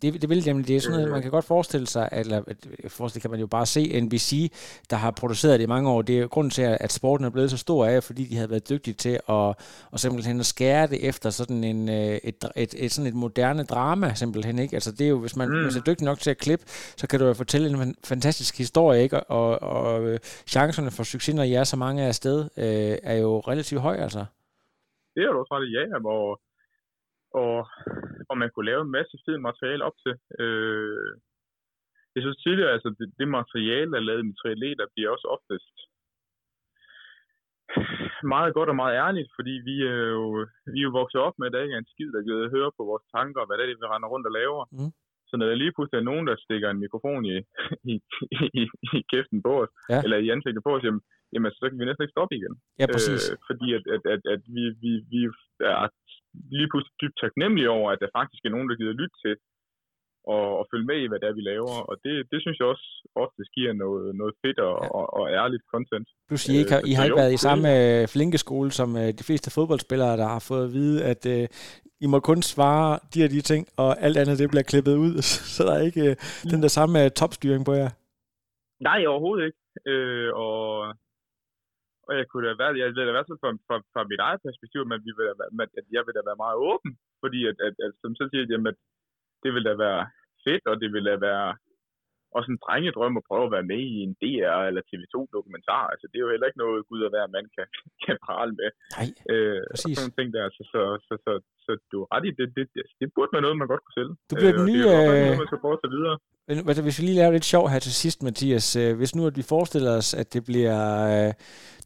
[0.02, 2.42] Det, det vil nemlig, det er sådan noget, man kan godt forestille sig, eller
[2.88, 4.52] forestille kan man jo bare se NBC,
[4.90, 6.02] der har produceret det i mange år.
[6.02, 8.68] Det er grunden til, at sporten er blevet så stor af, fordi de havde været
[8.68, 9.54] dygtige til at,
[9.92, 13.64] at simpelthen at skære det efter sådan en, øh, et, et, et, sådan et moderne
[13.64, 14.58] drama, simpelthen.
[14.58, 14.74] Ikke?
[14.74, 15.62] Altså det er jo, hvis man, mm.
[15.62, 16.64] hvis man er dygtig nok til at klippe,
[16.96, 19.20] så kan du jo fortælle en fantastisk historie, ikke?
[19.20, 23.16] Og, og øh, chancerne for succes, når I er så mange af sted, øh, er
[23.16, 24.24] jo relativt høje, altså.
[25.14, 26.40] Det er du også ret ja, hvor
[27.42, 27.58] og,
[28.30, 30.14] og man kunne lave en masse fed materiale op til.
[30.42, 31.10] Øh,
[32.14, 35.76] jeg synes tidligere, altså det, det materiale, der er lavet med triatleter, bliver også oftest
[38.34, 40.24] meget godt og meget ærligt, fordi vi er jo,
[40.72, 42.70] vi er jo vokset op med, at der ikke er en skid, der gider høre
[42.78, 44.64] på vores tanker, og hvad det er, vi render rundt og laver.
[44.78, 44.92] Mm.
[45.28, 47.36] Så når der lige pludselig er nogen, der stikker en mikrofon i,
[47.92, 47.94] i,
[48.60, 48.62] i,
[48.98, 49.98] i kæften på os, ja.
[50.04, 51.02] eller i ansigtet på os, jamen,
[51.34, 52.54] jamen så kan vi næsten ikke stoppe igen.
[52.80, 53.22] Ja, præcis.
[53.30, 55.20] Øh, fordi at, at, at, at vi, vi, vi
[55.72, 55.88] er
[56.56, 59.34] lige pludselig dybt taknemmelige over, at der faktisk er nogen, der gider lytte til
[60.34, 61.76] og, og følge med i, hvad det er, vi laver.
[61.90, 62.86] Og det, det synes jeg også
[63.24, 64.88] ofte giver noget, noget fedt og, ja.
[64.98, 66.06] og, og ærligt content.
[66.28, 69.08] Plus, I, ikke har, I har ikke været i samme øh, flinke skole som øh,
[69.18, 71.44] de fleste fodboldspillere, der har fået at vide, at øh,
[72.04, 75.14] I må kun svare de og de ting, og alt andet det bliver klippet ud,
[75.54, 76.16] så der er ikke øh,
[76.52, 77.90] den der samme øh, topstyring på jer.
[78.88, 79.60] Nej, overhovedet ikke.
[79.92, 80.60] Øh, og
[82.08, 84.40] og jeg kunne da være, jeg ved da være sådan fra, fra, fra mit eget
[84.46, 85.44] perspektiv, men vi vil da,
[85.80, 86.92] at jeg vil da være meget åben,
[87.22, 88.78] fordi at, at, at som så siger, jamen, at
[89.42, 90.02] det vil da være
[90.44, 91.48] fedt, og det vil da være
[92.36, 95.84] også en drengedrøm at prøve at være med i en DR eller TV2-dokumentar.
[95.92, 97.66] Altså, det er jo heller ikke noget, Gud og hver mand kan,
[98.04, 98.68] kan prale med.
[98.96, 99.96] Nej, øh, præcis.
[99.96, 100.44] Og sådan ting der.
[100.56, 101.32] Så, så, så, så,
[101.64, 103.96] så, du er ret i, det, det, det, det burde være noget, man godt kunne
[103.98, 104.14] sælge.
[104.30, 104.84] Du bliver øh, den nye...
[104.84, 106.16] Det er noget, man skal at videre.
[106.48, 106.56] Men,
[106.86, 108.76] hvis vi lige laver lidt sjov her til sidst, Mathias.
[108.82, 110.80] Øh, hvis nu at vi forestiller os, at det bliver
[111.12, 111.32] øh,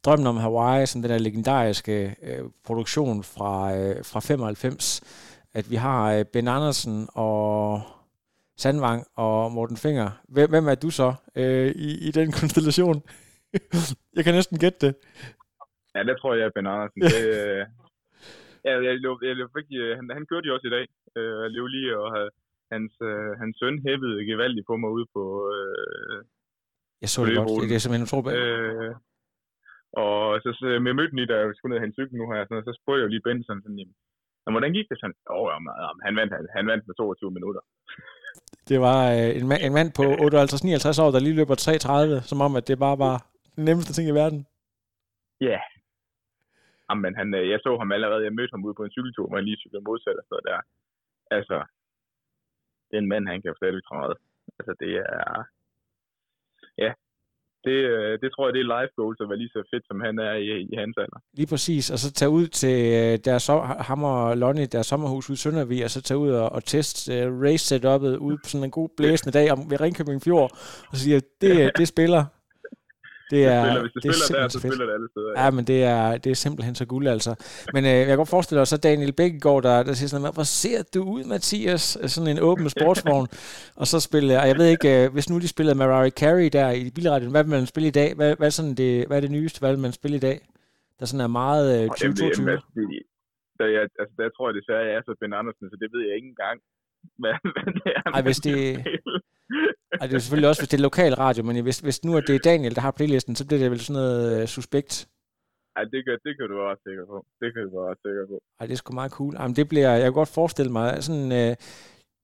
[0.05, 5.01] drømmen om Hawaii, som den der legendariske øh, produktion fra, øh, fra 95,
[5.55, 7.83] at vi har øh, Ben Andersen og
[8.63, 10.09] Sandvang og Morten Finger.
[10.35, 11.09] Hvem, hvem er du så
[11.41, 12.99] øh, i, i den konstellation?
[14.17, 14.93] jeg kan næsten gætte det.
[15.95, 17.01] Ja, det tror jeg er Ben Andersen.
[17.15, 17.63] Det, øh,
[18.67, 19.37] ja, jeg, jeg, jeg,
[19.71, 20.87] jeg, han, han kørte jo også i dag.
[21.17, 22.31] Øh, jeg løb lige og havde
[22.73, 25.23] hans, øh, hans søn hævede gevaldigt på mig ude på...
[25.55, 26.19] Øh,
[27.03, 27.69] jeg så det godt.
[27.71, 28.37] Det er simpelthen utroligt.
[28.39, 28.93] Øh,
[30.05, 32.41] og så, så jeg mødte lige, da jeg skulle ned og hente cykel nu her,
[32.45, 35.19] sådan, så spurgte jeg jo lige Benson sådan, jamen, hvordan gik det sådan?
[35.35, 35.71] Åh, oh, jamen,
[36.07, 37.63] han, vandt, han, han vandt med 22 minutter.
[38.71, 42.39] Det var øh, en, mand, en mand på 58-59 år, der lige løber 3.30, som
[42.47, 43.17] om, at det bare var
[43.57, 44.41] den nemmeste ting i verden.
[45.41, 45.47] Ja.
[45.47, 45.63] Yeah.
[46.89, 49.37] Jamen, han, øh, jeg så ham allerede, jeg mødte ham ude på en cykeltur, hvor
[49.37, 50.59] han lige cyklede modsat og så der.
[51.37, 51.57] Altså,
[52.93, 54.15] den mand, han kan jo stadigvæk træde.
[54.59, 55.45] Altså, det er...
[57.69, 59.99] Det, øh, det tror jeg, det er life goals at være lige så fedt, som
[60.07, 61.19] han er i, i hans alder.
[61.39, 63.47] Lige præcis, og så tage ud til øh, deres,
[63.89, 66.99] ham og Lonnie, deres sommerhus ude i Søndervig, og så tage ud og, og teste
[67.15, 70.51] uh, race setupet ude på sådan en god blæsende dag om, ved Ringkøbing Fjord,
[70.91, 72.25] og så siger, det, det spiller,
[73.31, 75.31] det er, spiller, hvis det, det spiller der, så spiller det alle steder.
[75.37, 77.33] Ja, ja men det er, det er simpelthen så guld, altså.
[77.75, 80.37] Men øh, jeg kan godt forestille dig så Daniel Bækkegaard, der, der siger sådan noget,
[80.37, 81.99] hvor ser du ud, Mathias?
[82.15, 83.27] Sådan en åben sportsvogn.
[83.81, 86.71] og så spille, og jeg ved ikke, øh, hvis nu de spillede Mariah Carey der
[86.71, 88.15] i bilradioen, hvad vil man spille i dag?
[88.19, 90.39] Hvad, hvad, sådan det, hvad er det nyeste, hvad vil man spille i dag?
[90.99, 92.51] Der sådan er meget øh, 2022.
[92.51, 93.03] Jamen, det,
[93.59, 96.03] der, jeg, altså, der tror jeg desværre, jeg er så Ben Andersen, så det ved
[96.07, 96.59] jeg ikke engang,
[97.23, 98.03] hvad, hvad det er.
[98.17, 98.57] Ej, hvis det,
[100.01, 102.21] ej, det er selvfølgelig også, hvis det er lokal radio, men hvis, hvis nu er
[102.21, 105.09] det Daniel, der har playlisten, så bliver det vel sådan noget uh, suspekt.
[105.77, 107.27] Ej, det kan, det kan du være sikker på.
[107.41, 108.41] Det kan du være sikker på.
[108.61, 109.35] Ej, det er sgu meget cool.
[109.41, 111.55] Jamen, det bliver, jeg kan godt forestille mig, sådan, uh,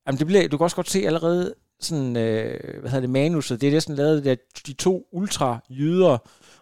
[0.05, 3.61] jamen, det bliver, du kan også godt se allerede sådan, uh, hvad hedder det, manuset,
[3.61, 4.35] det er næsten lavet der,
[4.67, 6.19] de to ultra-jyder,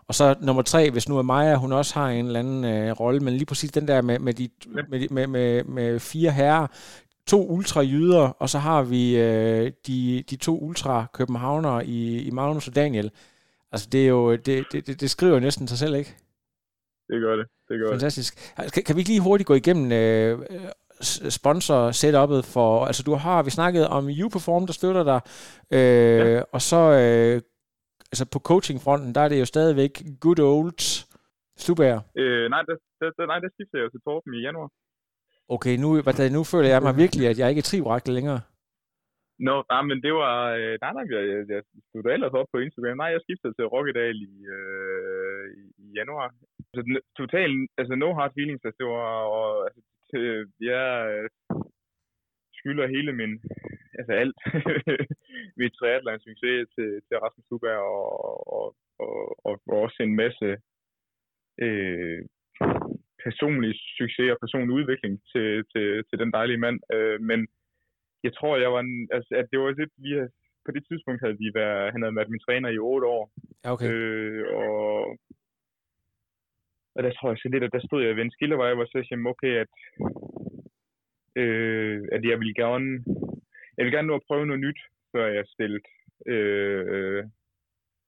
[0.08, 3.00] og så nummer tre, hvis nu er Maja, hun også har en eller anden uh,
[3.00, 6.66] rolle, men lige præcis den der med, med, de, med, med, med, med fire herrer,
[7.26, 12.74] to ultra-jyder, og så har vi øh, de, de to ultra-københavnere i, i Magnus og
[12.74, 13.10] Daniel.
[13.72, 16.16] Altså, det er jo, det, det, det skriver jo næsten sig selv, ikke?
[17.08, 17.46] Det gør det.
[17.68, 18.54] det gør Fantastisk.
[18.74, 20.38] Kan, kan vi ikke lige hurtigt gå igennem øh,
[21.38, 25.20] sponsor-setup'et for, altså du har, vi snakket om U-Perform, der støtter dig,
[25.70, 26.42] øh, ja.
[26.52, 27.42] og så øh,
[28.12, 30.80] altså på coachingfronten, der er det jo stadigvæk good old
[31.64, 32.00] Stubager.
[32.20, 34.68] Øh, nej, der, der, nej, der skifter jeg til Torben i januar.
[35.56, 38.40] Okay, nu, hvad, nu føler jeg mig virkelig, at jeg ikke er trivrækket længere.
[39.46, 40.36] Nå, no, nej, men det var...
[40.58, 42.96] Øh, nej, nej, jeg, jeg, jeg stod ellers op på Instagram.
[42.96, 45.44] Nej, jeg skiftede til Rokkedal i, øh,
[45.84, 46.28] i januar.
[46.74, 49.12] Altså, Så totalt, altså no hard feelings, altså det var...
[49.38, 49.80] Og, altså,
[50.10, 50.22] til,
[50.70, 51.28] jeg øh,
[52.58, 53.32] skylder hele min...
[53.98, 54.38] Altså alt.
[55.60, 58.66] mit triathlon succes til, til Rasmus Suberg og, og,
[59.04, 59.14] og,
[59.46, 60.48] og, og også en masse
[61.64, 62.20] øh,
[63.24, 66.78] personlig succes og personlig udvikling til, til, til den dejlige mand.
[66.94, 67.40] Øh, men
[68.26, 70.30] jeg tror, jeg var en, altså, at det var lidt, vi havde,
[70.66, 73.24] på det tidspunkt havde vi været, han havde været min træner i otte år.
[73.72, 73.86] Okay.
[73.90, 75.18] Øh, og,
[76.94, 78.98] og der tror jeg så lidt, at der stod jeg ved en skillevej, hvor så
[79.08, 79.72] sagde okay, at,
[81.42, 82.90] øh, at jeg ville gerne,
[83.76, 84.80] jeg vil gerne nu at prøve noget nyt,
[85.12, 85.86] før jeg stillet,
[86.26, 87.22] øh,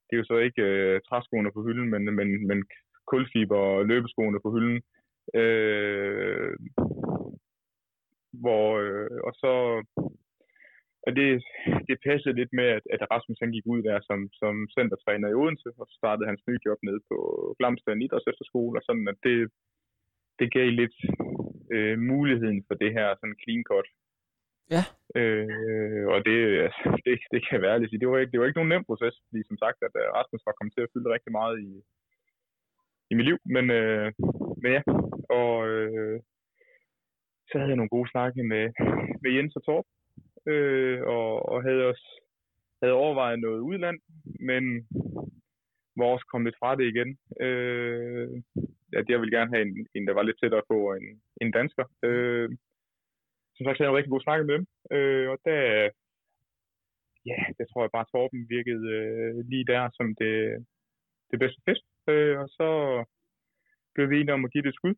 [0.07, 2.59] det er jo så ikke øh, træskoene på hylden, men, men, men
[3.07, 4.83] kulfiber og løbeskoene på hylden.
[5.41, 6.53] Øh,
[8.43, 9.53] hvor, øh, og så,
[11.07, 11.29] og det,
[11.89, 15.39] det passede lidt med, at, at Rasmus han gik ud der som, som centertræner i
[15.41, 17.16] Odense, og så startede hans nye job nede på
[17.59, 19.37] Glamsted Idræts Efterskole, og sådan, at det,
[20.39, 20.97] det gav lidt
[21.75, 23.89] øh, muligheden for det her sådan clean cut.
[24.75, 24.83] Ja.
[25.20, 28.61] Øh, og det, altså, det, det kan være ærligt det var, ikke, det var ikke
[28.61, 31.33] nogen nem proces, fordi som sagt, at øh, Rasmus var kommet til at fylde rigtig
[31.39, 31.70] meget i,
[33.11, 34.09] i mit liv, men, øh,
[34.65, 34.83] men ja,
[35.41, 36.21] og øh,
[37.49, 38.65] så havde jeg nogle gode snakke med,
[39.23, 39.87] med Jens og Torp,
[40.53, 42.07] øh, og, og havde også
[42.83, 43.99] havde overvejet noget udland,
[44.49, 44.65] men
[45.97, 47.11] var også kommet lidt fra det igen.
[47.47, 48.29] Øh,
[48.93, 51.07] ja, jeg ville gerne have en, en, der var lidt tættere på en,
[51.43, 51.85] en dansker.
[52.09, 52.49] Øh,
[53.55, 55.61] som sagt havde jeg en rigtig god snak med dem, øh, og der,
[57.31, 60.37] ja, det tror jeg bare, Torben virkede øh, lige der som det,
[61.31, 61.85] det bedste fest.
[62.12, 62.69] Øh, og så
[63.95, 64.95] blev vi enige om at give det et skud.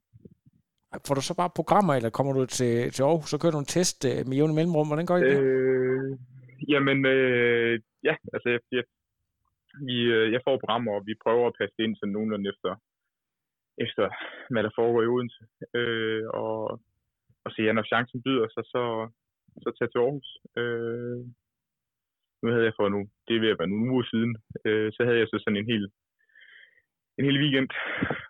[1.06, 3.74] Får du så bare programmer, eller kommer du til, til Aarhus, så kører du en
[3.76, 4.88] test øh, med jævne mellemrum?
[4.88, 5.38] Hvordan går det?
[5.40, 6.10] Øh,
[6.72, 7.74] jamen, øh,
[8.08, 8.84] ja, altså jeg, jeg,
[9.88, 12.70] vi, øh, jeg får programmer, og vi prøver at passe det ind sådan nogenlunde efter,
[13.84, 14.04] efter
[14.52, 15.42] hvad der foregår i Odense.
[15.78, 16.56] Øh, og,
[17.44, 18.82] og så ja, når chancen byder sig, så,
[19.62, 20.30] så tager til Aarhus.
[20.60, 21.18] Øh,
[22.42, 24.32] nu havde jeg for nu, det er ved at være nogle uger siden,
[24.66, 25.92] øh, så havde jeg så sådan en helt
[27.18, 27.70] en hel weekend,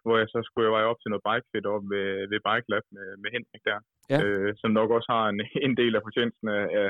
[0.04, 2.68] hvor jeg så skulle jeg veje op til noget bike fit op ved, ved Bike
[2.72, 3.78] Lab med, med Henrik der.
[4.12, 4.18] Ja.
[4.22, 6.88] Øh, som nok også har en, en del af fortjenesten af, af,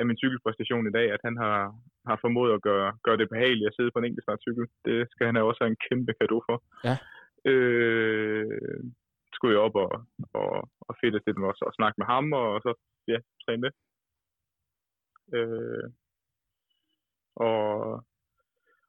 [0.00, 1.58] af min cykelpræstation i dag, at han har,
[2.08, 4.66] har formået at gøre, gøre det behageligt at sidde på en enkelt cykel.
[4.86, 6.58] Det skal han også have en kæmpe gave for.
[6.88, 6.94] Ja.
[7.50, 8.80] Øh,
[9.34, 9.92] skulle jeg op og,
[10.40, 10.50] og,
[10.88, 12.70] og fedt lidt med os og snakke med ham, og så
[13.08, 13.72] ja, træne det.
[15.36, 15.86] Øh,
[17.36, 17.70] og,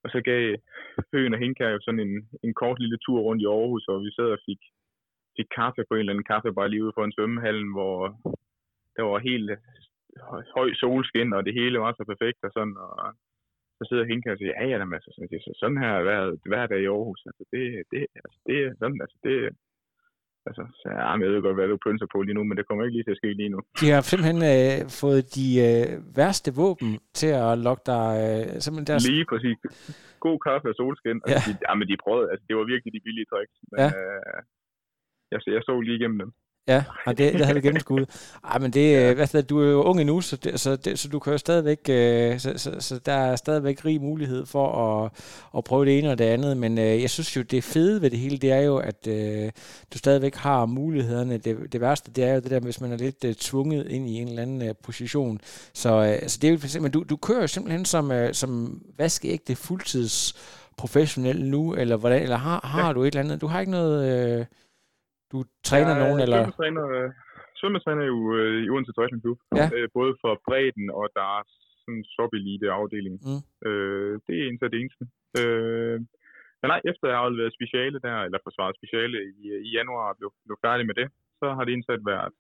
[0.04, 0.42] og så gav
[1.12, 4.12] Høen og Henkær jo sådan en, en kort lille tur rundt i Aarhus, og vi
[4.12, 4.62] sad og fik,
[5.38, 7.98] fik kaffe på en eller anden kaffebar lige ude for en svømmehallen, hvor
[8.96, 9.50] der var helt
[10.56, 13.14] høj solskin, og det hele var så perfekt og sådan, og
[13.78, 16.22] så sidder Hinkær og siger, ja, ja, altså, sådan, det er sådan her hver,
[16.52, 17.22] hver dag i Aarhus.
[17.30, 19.36] Altså, det, det, altså, det er sådan, altså, det,
[20.48, 22.82] Altså, så, ja, jeg ved godt, hvad du pynser på lige nu, men det kommer
[22.84, 23.60] ikke lige til at ske lige nu.
[23.82, 28.08] De har simpelthen øh, fået de øh, værste våben til at lokke dig...
[28.26, 29.04] Øh, simpelthen deres...
[29.14, 29.58] Lige præcis.
[30.26, 31.20] God kaffe og solskin.
[31.20, 31.22] Ja.
[31.32, 33.56] Altså, de, ja, men de prøvede, altså, det var virkelig de billige tricks.
[33.72, 33.90] Men, ja.
[34.00, 34.38] øh,
[35.32, 36.32] jeg, jeg så lige igennem dem.
[36.68, 38.10] Ja, og det, det havde vi gennemskudt.
[38.44, 39.14] Ej, men det, ja.
[39.14, 41.80] hvad du er jo ung endnu, så, det, så, det, så du kan jo stadigvæk,
[41.90, 45.12] øh, så, så, så der er stadigvæk rig mulighed for at,
[45.58, 48.10] at prøve det ene og det andet, men øh, jeg synes jo, det fede ved
[48.10, 49.52] det hele, det er jo, at øh,
[49.94, 51.38] du stadigvæk har mulighederne.
[51.38, 54.10] Det, det værste, det er jo det der, hvis man er lidt øh, tvunget ind
[54.10, 55.40] i en eller anden øh, position.
[55.74, 58.82] Så, øh, så det er jo, men du, du kører jo simpelthen som, øh, som
[58.98, 60.34] vaskeægte fuldtids
[60.78, 62.94] professionel nu, eller hvordan, eller har, har ja.
[62.94, 64.30] du et eller andet, du har ikke noget...
[64.40, 64.46] Øh,
[65.32, 66.40] du træner jeg, nogen, eller?
[66.40, 66.86] Svømmetræner,
[67.60, 69.40] svømmetræner jo øh, i Odense Triathlon Klub.
[69.60, 69.66] Ja.
[69.76, 71.44] Øh, både for bredden og der er
[71.82, 73.16] sådan sub-elite afdeling.
[73.28, 73.42] Mm.
[73.68, 75.04] Øh, det er en af det eneste.
[75.40, 75.98] Øh,
[76.62, 80.18] men nej, efter jeg har været speciale der, eller forsvaret speciale i, i januar og
[80.20, 81.08] blev, blev færdig med det,
[81.40, 82.34] så har det indsat været,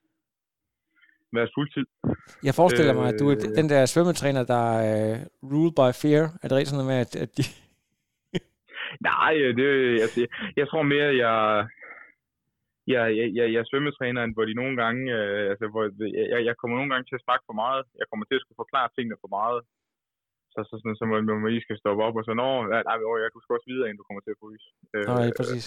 [1.38, 1.86] været fuldtid.
[2.48, 5.06] Jeg forestiller øh, mig, at du er den der svømmetræner, der er
[5.42, 6.24] uh, ruled by fear.
[6.42, 7.44] Er det rigtig sådan noget med, at, at de...
[9.10, 9.68] Nej, det,
[10.06, 10.30] altså, jeg,
[10.60, 11.36] jeg tror mere, jeg,
[12.94, 15.84] jeg, jeg, jeg, jeg er svømmetræneren, hvor de nogle gange, øh, altså, hvor
[16.34, 17.84] jeg, jeg kommer nogle gange til at snakke for meget.
[18.00, 19.60] Jeg kommer til at skulle forklare tingene for meget.
[20.54, 22.96] Så, så, sådan, så man, man lige skal stoppe op og så, nå, nej, nej,
[23.22, 24.68] jeg, du skal også videre, inden du kommer til at fryse.
[25.12, 25.66] Nej, øh, præcis.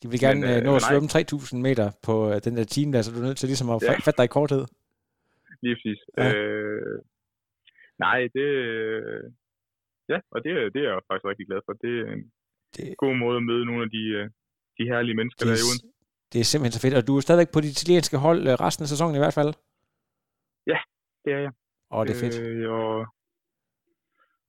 [0.00, 2.90] De vil gerne men, øh, nå at svømme 3.000 meter på øh, den der time,
[2.92, 3.92] der, så du er nødt til ligesom at ja.
[4.06, 4.62] fatte dig i korthed.
[5.64, 6.00] Lige præcis.
[6.18, 6.26] Ja.
[6.28, 6.96] Øh,
[8.04, 8.46] nej, det...
[10.12, 11.72] Ja, og det, det er jeg faktisk rigtig glad for.
[11.84, 12.24] Det er en
[12.76, 12.96] det...
[13.04, 14.04] god måde at møde nogle af de,
[14.78, 15.95] de herlige mennesker, det, der er i Odense.
[16.36, 16.94] Det er simpelthen så fedt.
[16.94, 19.52] Og du er stadigvæk på de italienske hold resten af sæsonen i hvert fald?
[20.72, 20.78] Ja,
[21.24, 21.52] det er jeg.
[21.92, 22.40] Åh, det er fedt.
[22.40, 23.06] Øh, og,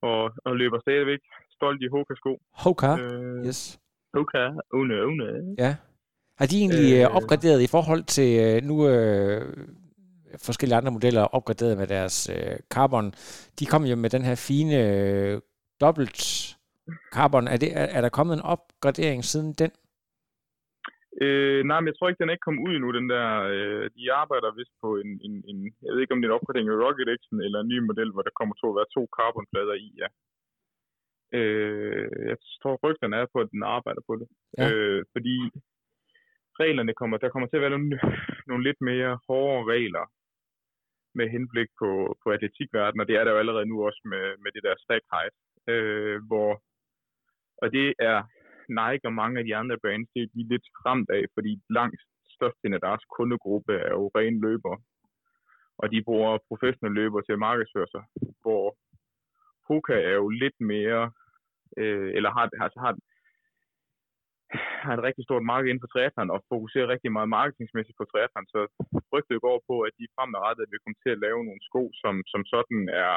[0.10, 1.20] og, og løber stadigvæk
[1.58, 2.34] stolt i Hoka-sko.
[2.64, 3.80] Hoka, øh, yes.
[4.14, 4.44] Hoka,
[4.80, 5.56] une, une.
[5.58, 5.76] Ja.
[6.38, 9.68] Har de egentlig øh, opgraderet i forhold til øh, nu øh,
[10.38, 13.14] forskellige andre modeller opgraderet med deres øh, carbon?
[13.60, 15.42] De kom jo med den her fine øh,
[15.82, 16.20] dobbelt
[17.14, 17.48] carbon.
[17.48, 19.72] Er, det, er, er der kommet en opgradering siden den?
[21.24, 23.28] Øh, nej, men jeg tror ikke, den er ikke kommet ud endnu, den der.
[23.54, 26.40] Øh, de arbejder vist på en, en, en, jeg ved ikke om det er en
[26.40, 29.04] opgradering af Rocket X'en, eller en ny model, hvor der kommer til at være to
[29.18, 30.08] carbonplader i, ja.
[31.40, 34.28] Øh, jeg tror, rygterne er på, at den arbejder på det.
[34.58, 34.66] Ja.
[34.72, 35.38] Øh, fordi
[36.62, 38.00] reglerne kommer, der kommer til at være nogle,
[38.50, 40.06] nogle lidt mere hårde regler
[41.16, 44.52] med henblik på, på atletikverdenen, og det er der jo allerede nu også med, med
[44.56, 45.36] det der stack height,
[45.74, 46.52] øh, hvor,
[47.62, 48.18] og det er
[48.70, 52.02] Nike og mange af de andre brands, det er de lidt ramt af, fordi langt
[52.36, 54.78] størstedelen af deres kundegruppe er jo rene løbere.
[55.82, 58.04] Og de bruger professionelle løbere til at markedsføre sig,
[58.42, 58.64] hvor
[59.68, 61.04] Hoka er jo lidt mere,
[61.82, 62.94] øh, eller har, altså har,
[64.84, 68.48] har et rigtig stort marked inden for triathlon og fokuserer rigtig meget marketingsmæssigt på triathlon,
[68.54, 68.60] så
[69.14, 72.42] rygtet går på, at de fremadrettet vil komme til at lave nogle sko, som, som
[72.54, 73.14] sådan er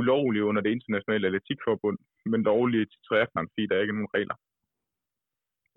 [0.00, 1.98] ulovlige under det internationale atletikforbund,
[2.32, 4.36] men lovlige til triathlon, fordi der er ikke nogen regler.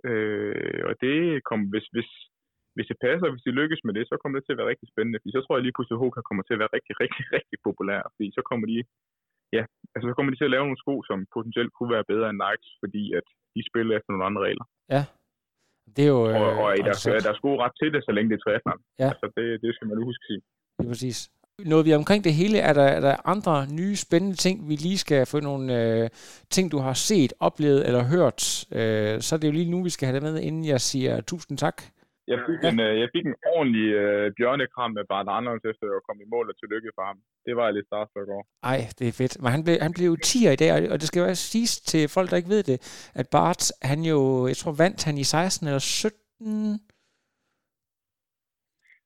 [0.09, 1.15] Øh, og det
[1.49, 2.09] kommer, hvis, hvis,
[2.76, 4.89] hvis det passer, hvis de lykkes med det, så kommer det til at være rigtig
[4.93, 7.24] spændende, fordi så tror jeg lige pludselig, at Hoka kommer til at være rigtig, rigtig,
[7.38, 8.78] rigtig populær, fordi så kommer de,
[9.57, 9.63] ja,
[9.93, 12.41] altså så kommer de til at lave nogle sko, som potentielt kunne være bedre end
[12.43, 14.65] Nikes, fordi at de spiller efter nogle andre regler.
[14.95, 15.03] Ja,
[15.95, 16.22] det er jo...
[16.41, 18.43] Og, og øh, der, der, der er sko ret til det, så længe det er
[18.43, 18.82] triathlon.
[19.03, 19.09] Ja.
[19.13, 20.41] Altså det, det skal man huske at sige.
[20.76, 21.20] Det er præcis.
[21.66, 24.97] Noget vi omkring det hele, er der, er der andre nye spændende ting, vi lige
[24.97, 26.10] skal få nogle øh,
[26.49, 28.41] ting, du har set, oplevet eller hørt.
[28.80, 31.22] Øh, så er det jo lige nu, vi skal have det med, inden jeg siger
[31.22, 31.78] tusind tak.
[32.28, 32.70] Jeg fik, ja.
[32.72, 36.28] en, øh, jeg fik en ordentlig øh, bjørnekram med Bart Anders, efter jeg kom i
[36.34, 37.18] mål og tillykke for ham.
[37.45, 38.43] Det var jeg lidt starstruck over.
[38.64, 39.34] Ej, det er fedt.
[39.41, 42.30] Men han blev, han blev 10 i dag, og det skal jo siges til folk,
[42.30, 42.78] der ikke ved det,
[43.20, 46.80] at Bart, han jo, jeg tror, vandt han i 16 eller 17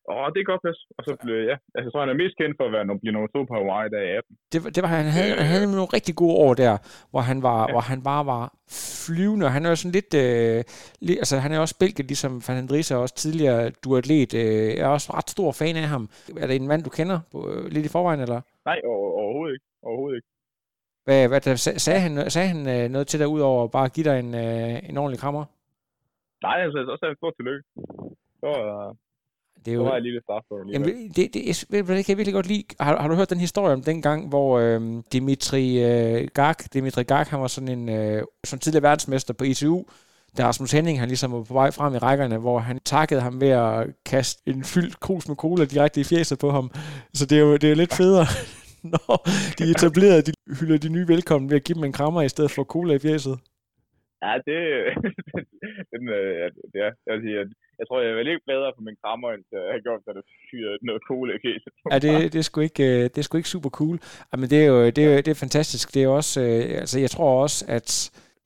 [0.09, 0.79] Åh, det er godt pas.
[0.97, 2.99] Og så blev, ja, altså, så er han er mest kendt for at være nummer,
[3.03, 4.37] blive nummer to på Hawaii der i 18.
[4.53, 6.73] Det, var- det var, han havde, han havde nogle rigtig gode år der,
[7.11, 7.71] hvor han var, ja.
[7.73, 8.43] hvor han bare var
[9.05, 10.63] flyvende, han er jo sådan lidt, øh,
[11.07, 14.93] lidt altså han er også bælget, ligesom Van Andrisa, også tidligere duatlet, øh, jeg er
[14.97, 16.03] også ret stor fan af ham.
[16.41, 18.41] Er det en mand, du kender øh, lidt i forvejen, eller?
[18.65, 19.65] Nej, over, overhovedet ikke.
[19.83, 20.27] Overhovedet ikke.
[21.05, 23.85] Hvad, hvad der, sag- sagde han, sagde han øh, noget til dig, ud over bare
[23.85, 25.43] at give dig en, øh, en ordentlig krammer?
[26.47, 27.63] Nej, altså, så er det stort tillykke.
[28.41, 28.95] Så, uh,
[29.65, 30.73] Det er jo, jeg lige straf på det.
[30.73, 32.63] Jamen, det, det, ved hvad, det kan jeg virkelig godt lide.
[32.79, 37.27] Har, har du hørt den historie om dengang, hvor øh, Dimitri øh, Gak, Dimitri Gak,
[37.27, 39.83] han var sådan en øh, sådan tidligere verdensmester på ITU,
[40.37, 43.41] da Rasmus Henning, han ligesom var på vej frem i rækkerne, hvor han takkede ham
[43.41, 46.71] ved at kaste en fyldt krus med cola direkte i fjeset på ham.
[47.13, 48.27] Så det er jo, det er jo lidt federe,
[48.93, 49.15] når
[49.57, 52.51] de etablerede, de hylder de nye velkommen ved at give dem en krammer i stedet
[52.51, 53.35] for cola i fjeset.
[54.25, 54.59] Ja, det,
[55.93, 57.49] den, øh, ja, det jeg, vil sige, at
[57.81, 60.11] jeg tror, jeg er vel ikke bedre på min krammer, end jeg har gjort, da
[60.17, 61.57] det fyrede noget cool i okay?
[61.91, 63.97] Ja, det, det, er sgu ikke, øh, det er sgu ikke super cool.
[64.31, 65.93] Jamen, det er jo det er, det er fantastisk.
[65.93, 67.89] Det er også, øh, altså jeg tror også, at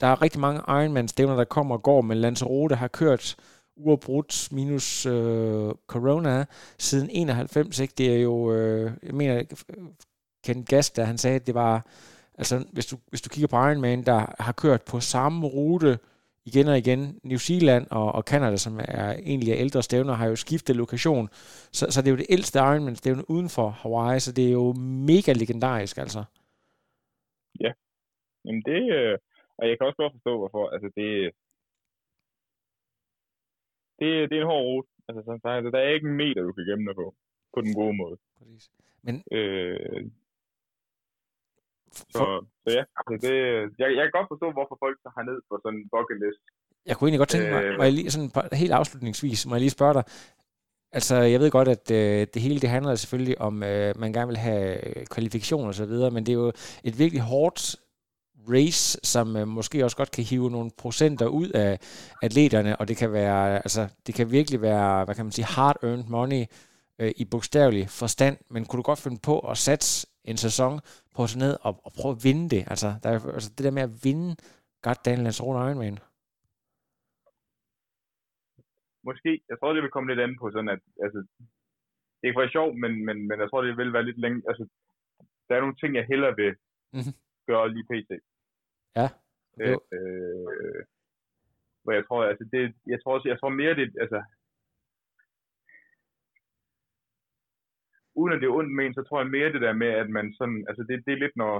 [0.02, 3.36] der er rigtig mange Ironman-stævner, der kommer og går, men Lanzarote har kørt
[3.78, 6.46] uafbrudt minus øh, corona
[6.78, 7.80] siden 91.
[7.80, 7.94] Ikke?
[7.98, 9.44] Det er jo, øh, jeg mener,
[10.46, 11.86] Ken Gast, der han sagde, at det var,
[12.38, 15.98] altså hvis du, hvis du kigger på Ironman, der har kørt på samme rute
[16.46, 17.20] igen og igen.
[17.24, 21.28] New Zealand og, og Canada, som er egentlig er ældre stævner, har jo skiftet lokation.
[21.78, 24.74] Så, så det er jo det ældste Ironman-stævne uden for Hawaii, så det er jo
[25.12, 26.24] mega legendarisk, altså.
[28.46, 29.18] Jamen det, øh,
[29.58, 30.64] og jeg kan også godt forstå, hvorfor.
[30.76, 31.08] Altså det,
[34.00, 34.89] det, det er en hård rute.
[35.08, 37.16] Altså, som sagt, der er ikke en meter, du kan gemme dig på.
[37.54, 38.18] På den gode måde.
[38.38, 38.72] Præcis.
[39.06, 40.12] Men Øh,
[42.16, 42.24] så,
[42.64, 43.34] så ja, altså det,
[43.82, 46.43] jeg, jeg kan godt forstå, hvorfor folk så har ned på sådan en bucket list.
[46.89, 47.78] jeg kunne egentlig godt tænke mig, Øh.
[47.78, 48.32] må jeg lige, sådan
[48.64, 50.06] helt afslutningsvis, må jeg lige spørge dig,
[50.91, 54.28] Altså, jeg ved godt, at øh, det hele det handler selvfølgelig om, øh, man gerne
[54.28, 56.52] vil have øh, kvalifikationer og så videre, men det er jo
[56.84, 57.76] et virkelig hårdt
[58.50, 61.80] race, som øh, måske også godt kan hive nogle procenter ud af
[62.24, 66.10] atleterne, og det kan være, altså, det kan virkelig være, hvad kan man sige, hard-earned
[66.10, 66.46] money
[67.00, 70.74] øh, i bogstavelig forstand, men kunne du godt finde på at satse en sæson
[71.16, 72.62] på tage ned og, og prøve at vinde det?
[72.74, 74.30] Altså, der er, altså det der med at vinde
[74.86, 75.98] Goddamn Lanzarote Ironman.
[79.08, 81.20] Måske, jeg tror, det vil komme lidt an på sådan, at altså,
[82.20, 84.64] det kan være sjovt, men, men, men jeg tror, det vil være lidt længe, altså,
[85.48, 86.54] der er nogle ting, jeg hellere vil
[86.98, 87.14] Mhm.
[87.50, 88.12] gøre lige pt.
[89.00, 89.08] Ja.
[89.62, 90.82] Øh, øh,
[91.84, 92.62] hvor jeg tror, altså det,
[92.94, 94.20] jeg tror også, jeg tror mere det, altså,
[98.20, 100.26] uden at det er ondt men, så tror jeg mere det der med, at man
[100.39, 101.53] sådan, altså det, det er lidt når,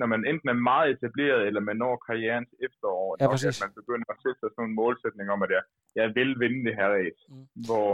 [0.00, 3.74] når man enten er meget etableret, eller man når karrierens efterår, Ja, nok, at man
[3.80, 5.62] begynder at sætte sig sådan en målsætning om, at jeg,
[6.00, 7.46] jeg vil vinde det her race, Mm.
[7.66, 7.90] hvor,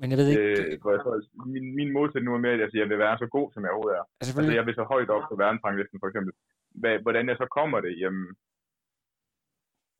[0.00, 1.14] Men jeg ved ikke, øh, hvor jeg tror,
[1.54, 3.98] min, min målsætning nu er mere, at jeg, vil være så god, som jeg overhovedet
[4.00, 4.04] er.
[4.20, 6.32] altså, Altså, jeg vil så højt op på verdensranglisten, for eksempel.
[6.80, 8.26] Hvad, hvordan jeg så kommer det, jamen,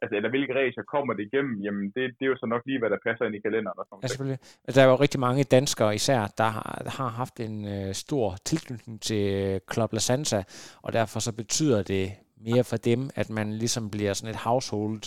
[0.03, 2.63] altså, eller hvilke race jeg kommer det igennem, jamen, det, det er jo så nok
[2.67, 3.79] lige, hvad der passer ind i kalenderen.
[3.79, 4.41] Og sådan Ja, selvfølgelig.
[4.75, 6.69] Der er jo rigtig mange danskere især, der har,
[6.99, 10.41] har haft en øh, stor tilknytning til øh, Club La Santa,
[10.85, 12.07] og derfor så betyder det
[12.49, 15.03] mere for dem, at man ligesom bliver sådan et household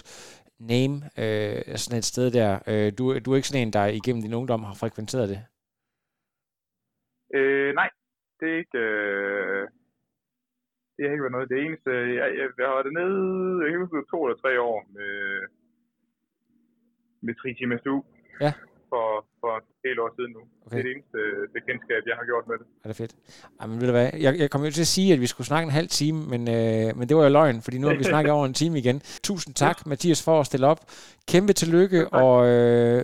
[0.74, 2.52] name, øh, sådan et sted der.
[2.72, 5.40] Øh, du, du er ikke sådan en, der igennem din ungdom har frekventeret det.
[7.38, 7.90] Øh, nej,
[8.40, 8.78] det er ikke...
[8.78, 9.49] Øh,
[11.00, 11.52] det har ikke været noget.
[11.54, 13.20] Det eneste, jeg, jeg, jeg har været nede,
[13.62, 15.14] jeg kan huske, det var to eller tre år med,
[17.26, 17.96] med Triti Masu.
[18.46, 18.52] Ja.
[18.92, 19.08] For,
[19.40, 20.44] for et helt år siden nu.
[20.66, 20.72] Okay.
[20.72, 21.20] Det er det eneste
[21.58, 22.68] bekendtskab, jeg har gjort med det.
[22.84, 23.14] Er det fedt?
[23.60, 25.48] Ej, men ved du hvad, jeg, jeg kom jo til at sige, at vi skulle
[25.48, 28.04] snakke en halv time, men, øh, men det var jo løgn, fordi nu har vi
[28.14, 28.98] snakket over en time igen.
[29.30, 30.80] Tusind tak, Mathias, for at stille op.
[31.32, 33.00] Kæmpe tillykke, og øh,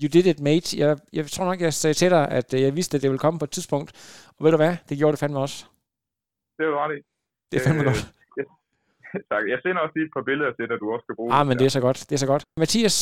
[0.00, 0.68] you did it, mate.
[0.82, 3.24] Jeg, jeg tror nok, jeg sagde til dig, at øh, jeg vidste, at det ville
[3.24, 3.90] komme på et tidspunkt.
[4.36, 5.58] Og ved du hvad, det gjorde det fandme også.
[6.58, 7.00] Det er ret i.
[7.50, 8.02] Det er fandme Øh, godt.
[9.32, 9.42] Tak.
[9.52, 11.30] Jeg sender også lige et par billeder til dig, du også skal bruge.
[11.36, 12.42] Ah, men det er så godt, det er så godt.
[12.62, 12.96] Mathias,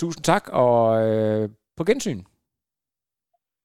[0.00, 1.48] tusind tak, og øh,
[1.78, 2.20] på gensyn.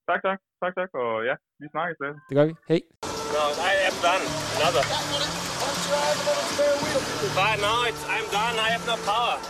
[0.10, 0.39] Tak, tak.
[0.64, 0.89] Tak, tak.
[1.04, 2.16] Og ja, vi snakkes lidt.
[2.30, 2.54] Det gør vi.
[2.72, 2.82] Hej.
[3.36, 4.26] No, I am done.
[4.58, 4.84] Another.
[7.38, 8.56] But now it's, I'm done.
[8.66, 9.36] I have no power.